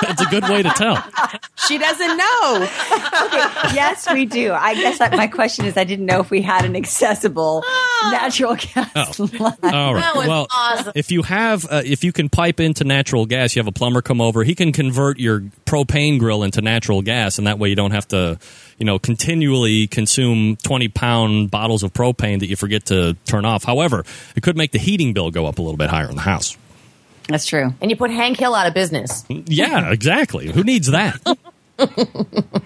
It's 0.05 0.21
a 0.21 0.27
good 0.27 0.43
way 0.45 0.63
to 0.63 0.69
tell. 0.71 1.03
She 1.69 1.79
doesn't 1.79 2.17
know. 2.17 2.57
okay. 2.57 3.75
yes, 3.75 4.07
we 4.13 4.27
do. 4.27 4.53
I 4.53 4.75
guess 4.75 4.99
that 4.99 5.13
my 5.13 5.27
question 5.27 5.65
is 5.65 5.77
I 5.77 5.85
didn't 5.85 6.07
know 6.07 6.21
if 6.21 6.31
we 6.31 6.43
had 6.43 6.65
an 6.65 6.75
accessible 6.77 7.63
natural 8.11 8.57
gas 8.57 9.19
line. 9.19 9.57
All 9.63 9.95
right. 9.95 10.01
That 10.01 10.13
was 10.17 10.27
well, 10.27 10.47
awesome. 10.51 10.93
if 10.95 11.13
you 11.13 11.23
have, 11.23 11.65
uh, 11.71 11.83
if 11.85 12.03
you 12.05 12.13
can 12.13 12.29
pipe 12.29 12.61
into 12.61 12.85
natural 12.85 13.27
gas, 13.27 13.55
you 13.55 13.61
have 13.61 13.69
a 13.69 13.73
plumber 13.73 14.03
come 14.03 14.21
over. 14.21 14.43
He 14.45 14.55
can 14.55 14.73
convert 14.73 15.19
your 15.19 15.41
propane 15.67 16.19
grill 16.19 16.43
into 16.43 16.61
natural 16.63 17.03
gas, 17.03 17.39
and 17.39 17.47
that 17.47 17.59
way 17.59 17.69
you 17.69 17.77
don't 17.77 17.93
have 17.93 18.09
to, 18.09 18.39
you 18.79 18.85
know, 18.85 18.99
continually 18.99 19.87
consume 19.87 20.57
twenty 20.57 20.89
pound 20.89 21.51
bottles 21.51 21.83
of 21.83 21.93
propane 21.93 22.41
that 22.41 22.49
you 22.49 22.57
forget 22.57 22.87
to 22.87 23.15
turn 23.25 23.45
off. 23.45 23.65
However, 23.65 24.05
it 24.35 24.43
could 24.43 24.57
make 24.57 24.73
the 24.73 24.79
heating 24.79 25.13
bill 25.13 25.31
go 25.31 25.47
up 25.47 25.59
a 25.59 25.63
little 25.63 25.79
bit 25.79 25.91
higher 25.91 26.09
in 26.09 26.17
the 26.17 26.23
house. 26.23 26.57
That's 27.29 27.47
true. 27.47 27.73
and 27.81 27.91
you 27.91 27.97
put 27.97 28.11
Hank 28.11 28.39
Hill 28.39 28.55
out 28.55 28.67
of 28.67 28.75
business. 28.75 29.25
Yeah, 29.29 29.93
exactly. 29.93 30.51
Who 30.51 30.65
needs 30.65 30.89
that? 30.89 31.21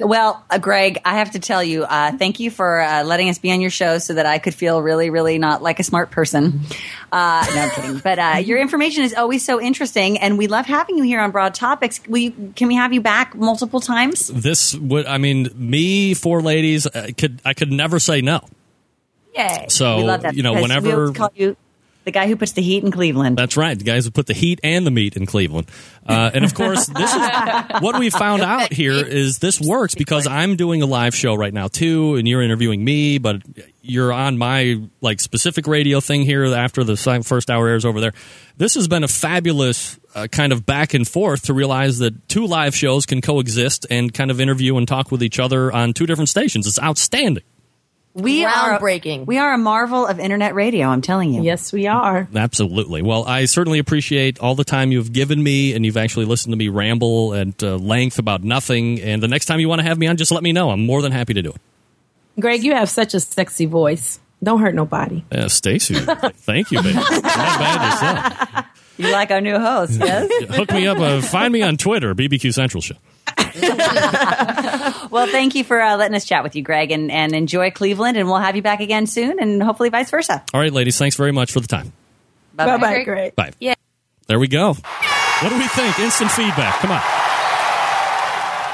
Well, 0.00 0.44
uh, 0.48 0.58
Greg, 0.58 1.00
I 1.04 1.18
have 1.18 1.32
to 1.32 1.40
tell 1.40 1.62
you, 1.62 1.82
uh, 1.82 2.12
thank 2.16 2.38
you 2.38 2.50
for 2.50 2.80
uh, 2.80 3.02
letting 3.02 3.28
us 3.30 3.38
be 3.38 3.50
on 3.50 3.60
your 3.60 3.70
show 3.70 3.98
so 3.98 4.14
that 4.14 4.26
I 4.26 4.38
could 4.38 4.54
feel 4.54 4.80
really, 4.80 5.10
really 5.10 5.38
not 5.38 5.60
like 5.60 5.80
a 5.80 5.82
smart 5.82 6.10
person. 6.12 6.60
Uh, 7.10 7.44
no, 7.52 7.60
I'm 7.62 7.70
kidding. 7.70 7.98
But 7.98 8.18
uh, 8.18 8.36
your 8.44 8.58
information 8.60 9.02
is 9.02 9.12
always 9.12 9.44
so 9.44 9.60
interesting, 9.60 10.18
and 10.18 10.38
we 10.38 10.46
love 10.46 10.66
having 10.66 10.98
you 10.98 11.04
here 11.04 11.20
on 11.20 11.32
Broad 11.32 11.54
Topics. 11.54 12.00
Will 12.06 12.18
you, 12.18 12.52
can 12.54 12.68
we 12.68 12.76
have 12.76 12.92
you 12.92 13.00
back 13.00 13.34
multiple 13.34 13.80
times? 13.80 14.28
This 14.28 14.74
would, 14.76 15.06
I 15.06 15.18
mean, 15.18 15.48
me, 15.56 16.14
four 16.14 16.42
ladies, 16.42 16.86
uh, 16.86 17.08
could 17.16 17.42
I 17.44 17.54
could 17.54 17.72
never 17.72 17.98
say 17.98 18.20
no. 18.20 18.46
Yay! 19.34 19.66
So, 19.68 19.96
we 19.96 20.04
love 20.04 20.22
that 20.22 20.34
you 20.34 20.42
know, 20.44 20.52
whenever- 20.52 21.12
we 22.08 22.08
always 22.08 22.08
call 22.08 22.08
you 22.08 22.08
the 22.08 22.12
guy 22.12 22.28
who 22.28 22.36
puts 22.36 22.52
the 22.52 22.62
heat 22.62 22.84
in 22.84 22.90
Cleveland. 22.90 23.38
That's 23.38 23.56
right. 23.56 23.78
The 23.78 23.84
guys 23.84 24.04
who 24.04 24.10
put 24.10 24.26
the 24.26 24.34
heat 24.34 24.60
and 24.62 24.86
the 24.86 24.90
meat 24.90 25.16
in 25.16 25.26
Cleveland. 25.26 25.70
Uh, 26.06 26.30
and 26.32 26.44
of 26.44 26.54
course, 26.54 26.86
this 26.98 27.12
is 27.12 27.20
what 27.80 27.98
we 27.98 28.10
found 28.10 28.42
out 28.42 28.72
here 28.72 28.94
is 28.94 29.38
this 29.38 29.60
works 29.60 29.94
because 29.94 30.26
I'm 30.26 30.56
doing 30.56 30.82
a 30.82 30.86
live 30.86 31.14
show 31.14 31.34
right 31.34 31.52
now 31.52 31.68
too, 31.68 32.16
and 32.16 32.26
you're 32.26 32.42
interviewing 32.42 32.84
me, 32.84 33.18
but 33.18 33.42
you're 33.82 34.12
on 34.12 34.38
my 34.38 34.82
like 35.00 35.20
specific 35.20 35.66
radio 35.66 36.00
thing 36.00 36.22
here 36.22 36.44
after 36.46 36.84
the 36.84 36.96
first 36.96 37.50
hour 37.50 37.68
airs 37.68 37.84
over 37.84 38.00
there. 38.00 38.12
This 38.56 38.74
has 38.74 38.88
been 38.88 39.04
a 39.04 39.08
fabulous 39.08 39.98
uh, 40.14 40.26
kind 40.26 40.52
of 40.52 40.66
back 40.66 40.94
and 40.94 41.06
forth 41.06 41.42
to 41.42 41.54
realize 41.54 41.98
that 41.98 42.28
two 42.28 42.46
live 42.46 42.74
shows 42.74 43.06
can 43.06 43.20
coexist 43.20 43.86
and 43.90 44.12
kind 44.12 44.30
of 44.30 44.40
interview 44.40 44.76
and 44.76 44.86
talk 44.86 45.10
with 45.10 45.22
each 45.22 45.38
other 45.38 45.72
on 45.72 45.92
two 45.92 46.06
different 46.06 46.28
stations. 46.28 46.66
It's 46.66 46.80
outstanding. 46.80 47.44
We 48.22 48.44
are 48.44 48.78
Groundbreaking. 48.78 49.26
We 49.26 49.38
are 49.38 49.52
a 49.54 49.58
marvel 49.58 50.06
of 50.06 50.18
internet 50.20 50.54
radio. 50.54 50.88
I'm 50.88 51.02
telling 51.02 51.32
you. 51.32 51.42
Yes, 51.42 51.72
we 51.72 51.86
are. 51.86 52.28
Absolutely. 52.34 53.02
Well, 53.02 53.24
I 53.24 53.44
certainly 53.44 53.78
appreciate 53.78 54.38
all 54.40 54.54
the 54.54 54.64
time 54.64 54.92
you've 54.92 55.12
given 55.12 55.42
me, 55.42 55.74
and 55.74 55.84
you've 55.84 55.96
actually 55.96 56.26
listened 56.26 56.52
to 56.52 56.56
me 56.56 56.68
ramble 56.68 57.34
at 57.34 57.62
uh, 57.62 57.76
length 57.76 58.18
about 58.18 58.42
nothing. 58.42 59.00
And 59.00 59.22
the 59.22 59.28
next 59.28 59.46
time 59.46 59.60
you 59.60 59.68
want 59.68 59.80
to 59.80 59.86
have 59.86 59.98
me 59.98 60.06
on, 60.06 60.16
just 60.16 60.30
let 60.30 60.42
me 60.42 60.52
know. 60.52 60.70
I'm 60.70 60.84
more 60.84 61.02
than 61.02 61.12
happy 61.12 61.34
to 61.34 61.42
do 61.42 61.50
it. 61.50 61.60
Greg, 62.40 62.62
you 62.62 62.74
have 62.74 62.88
such 62.88 63.14
a 63.14 63.20
sexy 63.20 63.66
voice. 63.66 64.20
Don't 64.42 64.60
hurt 64.60 64.74
nobody. 64.74 65.24
Uh, 65.32 65.48
Stacy, 65.48 65.94
thank 65.96 66.70
you, 66.70 66.80
baby. 66.80 66.94
Not 66.94 67.22
bad 67.22 68.42
yourself. 68.44 68.64
You 68.98 69.10
like 69.12 69.30
our 69.30 69.40
new 69.40 69.58
host? 69.58 69.98
Yes. 70.04 70.30
Hook 70.54 70.72
me 70.72 70.86
up. 70.86 70.98
Uh, 70.98 71.20
find 71.22 71.52
me 71.52 71.62
on 71.62 71.76
Twitter, 71.76 72.14
BBQ 72.14 72.52
Central 72.52 72.80
Show. 72.82 72.96
Well, 75.10 75.26
thank 75.26 75.54
you 75.54 75.64
for 75.64 75.80
uh, 75.80 75.96
letting 75.96 76.14
us 76.14 76.24
chat 76.26 76.42
with 76.42 76.54
you, 76.54 76.62
Greg, 76.62 76.90
and, 76.90 77.10
and 77.10 77.32
enjoy 77.34 77.70
Cleveland. 77.70 78.16
And 78.18 78.28
we'll 78.28 78.38
have 78.38 78.56
you 78.56 78.62
back 78.62 78.80
again 78.80 79.06
soon, 79.06 79.38
and 79.40 79.62
hopefully 79.62 79.88
vice 79.88 80.10
versa. 80.10 80.44
All 80.52 80.60
right, 80.60 80.72
ladies, 80.72 80.98
thanks 80.98 81.16
very 81.16 81.32
much 81.32 81.50
for 81.52 81.60
the 81.60 81.66
time. 81.66 81.92
Bye 82.54 82.66
Bye 82.66 82.76
bye. 82.76 82.80
bye, 82.80 82.92
Greg. 83.04 83.06
Greg. 83.06 83.36
Bye. 83.36 83.52
Yeah. 83.58 83.74
There 84.26 84.38
we 84.38 84.48
go. 84.48 84.74
What 84.74 85.48
do 85.48 85.56
we 85.58 85.66
think? 85.68 85.98
Instant 85.98 86.30
feedback. 86.30 86.74
Come 86.80 86.90
on. 86.90 87.00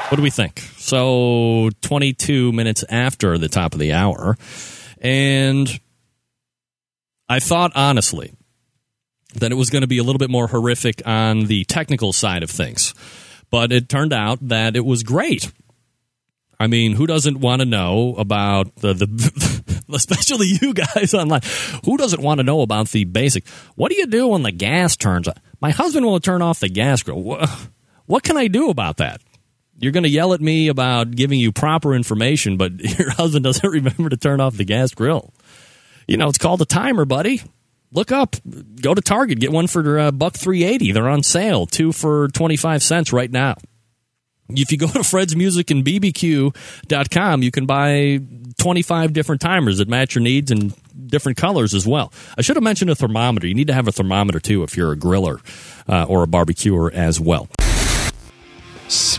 What 0.09 0.17
do 0.17 0.23
we 0.23 0.29
think? 0.29 0.59
So, 0.77 1.69
22 1.81 2.51
minutes 2.51 2.83
after 2.89 3.37
the 3.37 3.47
top 3.49 3.73
of 3.73 3.79
the 3.79 3.93
hour. 3.93 4.37
And 4.99 5.79
I 7.29 7.39
thought, 7.39 7.71
honestly, 7.75 8.33
that 9.35 9.51
it 9.51 9.55
was 9.55 9.69
going 9.69 9.81
to 9.81 9.87
be 9.87 9.97
a 9.97 10.03
little 10.03 10.19
bit 10.19 10.29
more 10.29 10.47
horrific 10.47 11.01
on 11.05 11.45
the 11.45 11.63
technical 11.65 12.13
side 12.13 12.43
of 12.43 12.49
things. 12.49 12.93
But 13.49 13.71
it 13.71 13.89
turned 13.89 14.13
out 14.13 14.39
that 14.47 14.75
it 14.75 14.85
was 14.85 15.03
great. 15.03 15.51
I 16.59 16.67
mean, 16.67 16.93
who 16.93 17.05
doesn't 17.05 17.39
want 17.39 17.61
to 17.61 17.65
know 17.65 18.15
about 18.17 18.75
the, 18.77 18.93
the 18.93 19.83
especially 19.93 20.47
you 20.61 20.73
guys 20.73 21.13
online? 21.13 21.41
Who 21.85 21.97
doesn't 21.97 22.21
want 22.21 22.39
to 22.39 22.43
know 22.43 22.61
about 22.61 22.89
the 22.89 23.03
basic? 23.03 23.47
What 23.75 23.91
do 23.91 23.97
you 23.97 24.07
do 24.07 24.29
when 24.29 24.43
the 24.43 24.51
gas 24.51 24.95
turns 24.95 25.27
on? 25.27 25.35
My 25.61 25.71
husband 25.71 26.05
will 26.05 26.19
turn 26.19 26.41
off 26.41 26.59
the 26.59 26.69
gas 26.69 27.03
grill. 27.03 27.45
What 28.05 28.23
can 28.23 28.37
I 28.37 28.47
do 28.47 28.69
about 28.69 28.97
that? 28.97 29.21
You're 29.77 29.91
going 29.91 30.03
to 30.03 30.09
yell 30.09 30.33
at 30.33 30.41
me 30.41 30.69
about 30.69 31.11
giving 31.11 31.39
you 31.39 31.51
proper 31.51 31.93
information, 31.93 32.55
but 32.55 32.79
your 32.99 33.11
husband 33.11 33.43
doesn't 33.43 33.69
remember 33.69 34.09
to 34.09 34.17
turn 34.17 34.39
off 34.39 34.55
the 34.55 34.65
gas 34.65 34.93
grill. 34.93 35.33
You 36.07 36.17
know, 36.17 36.29
it's 36.29 36.37
called 36.37 36.61
a 36.61 36.65
timer, 36.65 37.05
buddy. 37.05 37.41
Look 37.95 38.11
up, 38.11 38.35
go 38.81 38.93
to 38.93 39.01
Target, 39.01 39.39
get 39.39 39.53
one 39.53 39.67
for 39.67 39.97
uh, 39.97 40.11
buck 40.11 40.35
three 40.35 40.65
eighty. 40.65 40.91
They're 40.91 41.09
on 41.09 41.23
sale, 41.23 41.65
two 41.65 41.93
for 41.93 42.27
twenty 42.27 42.57
five 42.57 42.83
cents 42.83 43.13
right 43.13 43.31
now. 43.31 43.55
If 44.49 44.71
you 44.71 44.77
go 44.77 44.87
to 44.87 45.03
Fred's 45.03 45.35
Music 45.35 45.71
and 45.71 45.83
BBQ.com, 45.83 47.41
you 47.41 47.49
can 47.49 47.65
buy 47.65 48.19
25 48.59 49.11
different 49.11 49.41
timers 49.41 49.79
that 49.79 49.87
match 49.87 50.13
your 50.13 50.21
needs 50.21 50.51
and 50.51 50.71
different 51.07 51.37
colors 51.37 51.73
as 51.73 51.87
well. 51.87 52.13
I 52.37 52.41
should 52.43 52.55
have 52.55 52.63
mentioned 52.63 52.91
a 52.91 52.95
thermometer. 52.95 53.47
You 53.47 53.55
need 53.55 53.67
to 53.67 53.73
have 53.73 53.87
a 53.87 53.91
thermometer 53.91 54.39
too 54.39 54.61
if 54.61 54.77
you're 54.77 54.91
a 54.91 54.97
griller 54.97 55.39
uh, 55.89 56.03
or 56.03 56.21
a 56.21 56.27
barbecuer 56.27 56.91
as 56.93 57.19
well. 57.19 57.47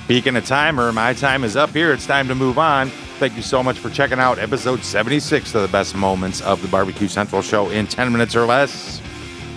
Speaking 0.06 0.36
of 0.36 0.46
timer, 0.46 0.92
my 0.92 1.14
time 1.14 1.42
is 1.42 1.56
up 1.56 1.70
here. 1.70 1.92
It's 1.92 2.06
time 2.06 2.28
to 2.28 2.34
move 2.36 2.60
on. 2.60 2.90
Thank 3.18 3.34
you 3.34 3.42
so 3.42 3.60
much 3.60 3.80
for 3.80 3.90
checking 3.90 4.20
out 4.20 4.38
episode 4.38 4.84
76 4.84 5.52
of 5.52 5.62
the 5.62 5.66
best 5.66 5.96
moments 5.96 6.40
of 6.42 6.62
the 6.62 6.68
Barbecue 6.68 7.08
Central 7.08 7.42
show 7.42 7.70
in 7.70 7.88
10 7.88 8.12
minutes 8.12 8.36
or 8.36 8.46
less. 8.46 9.02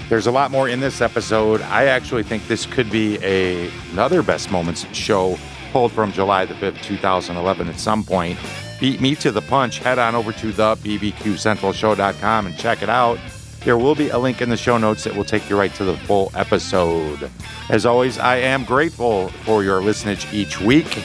There's 0.10 0.26
a 0.26 0.32
lot 0.32 0.50
more 0.50 0.68
in 0.68 0.80
this 0.80 1.02
episode. 1.02 1.62
I 1.62 1.86
actually 1.86 2.24
think 2.24 2.48
this 2.48 2.66
could 2.66 2.90
be 2.90 3.24
a, 3.24 3.70
another 3.92 4.24
best 4.24 4.50
moments 4.50 4.88
show 4.92 5.38
pulled 5.72 5.92
from 5.92 6.12
July 6.12 6.46
the 6.46 6.56
5th, 6.56 6.82
2011 6.82 7.68
at 7.70 7.80
some 7.80 8.04
point. 8.04 8.40
Beat 8.80 9.00
me 9.02 9.14
to 9.18 9.32
the 9.32 9.42
punch. 9.42 9.78
Head 9.78 10.00
on 10.00 10.16
over 10.16 10.32
to 10.32 10.52
the 10.52 10.76
bbqcentralshow.com 10.78 12.48
and 12.48 12.58
check 12.58 12.82
it 12.82 12.90
out. 12.90 13.20
There 13.66 13.78
will 13.78 13.96
be 13.96 14.10
a 14.10 14.18
link 14.18 14.42
in 14.42 14.50
the 14.50 14.58
show 14.58 14.78
notes 14.78 15.04
that 15.04 15.16
will 15.16 15.26
take 15.26 15.50
you 15.50 15.58
right 15.58 15.74
to 15.76 15.84
the 15.84 15.98
full 15.98 16.32
episode. 16.34 17.30
As 17.70 17.86
always, 17.86 18.18
I 18.18 18.38
am 18.38 18.64
grateful 18.64 19.30
for 19.44 19.64
your 19.64 19.82
listenage 19.82 20.32
each 20.34 20.62
week. 20.62 21.04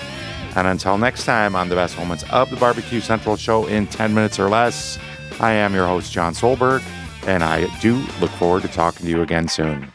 And 0.57 0.69
until 0.69 0.97
next 0.97 1.25
time 1.25 1.57
on 1.57 1.69
the 1.69 1.75
best 1.75 1.99
moments 1.99 2.25
of 2.31 2.49
the 2.51 2.57
Barbecue 2.57 3.01
Central 3.01 3.37
show 3.37 3.67
in 3.67 3.89
10 3.89 4.15
minutes 4.15 4.39
or 4.39 4.49
less, 4.49 4.99
I 5.41 5.53
am 5.53 5.75
your 5.75 5.89
host, 5.89 6.13
Jon 6.13 6.33
Solberg, 6.33 6.83
and 7.27 7.43
I 7.43 7.67
do 7.81 7.97
look 8.21 8.31
forward 8.33 8.63
to 8.63 8.69
talking 8.69 9.07
to 9.07 9.11
you 9.11 9.23
again 9.23 9.49
soon. 9.49 9.91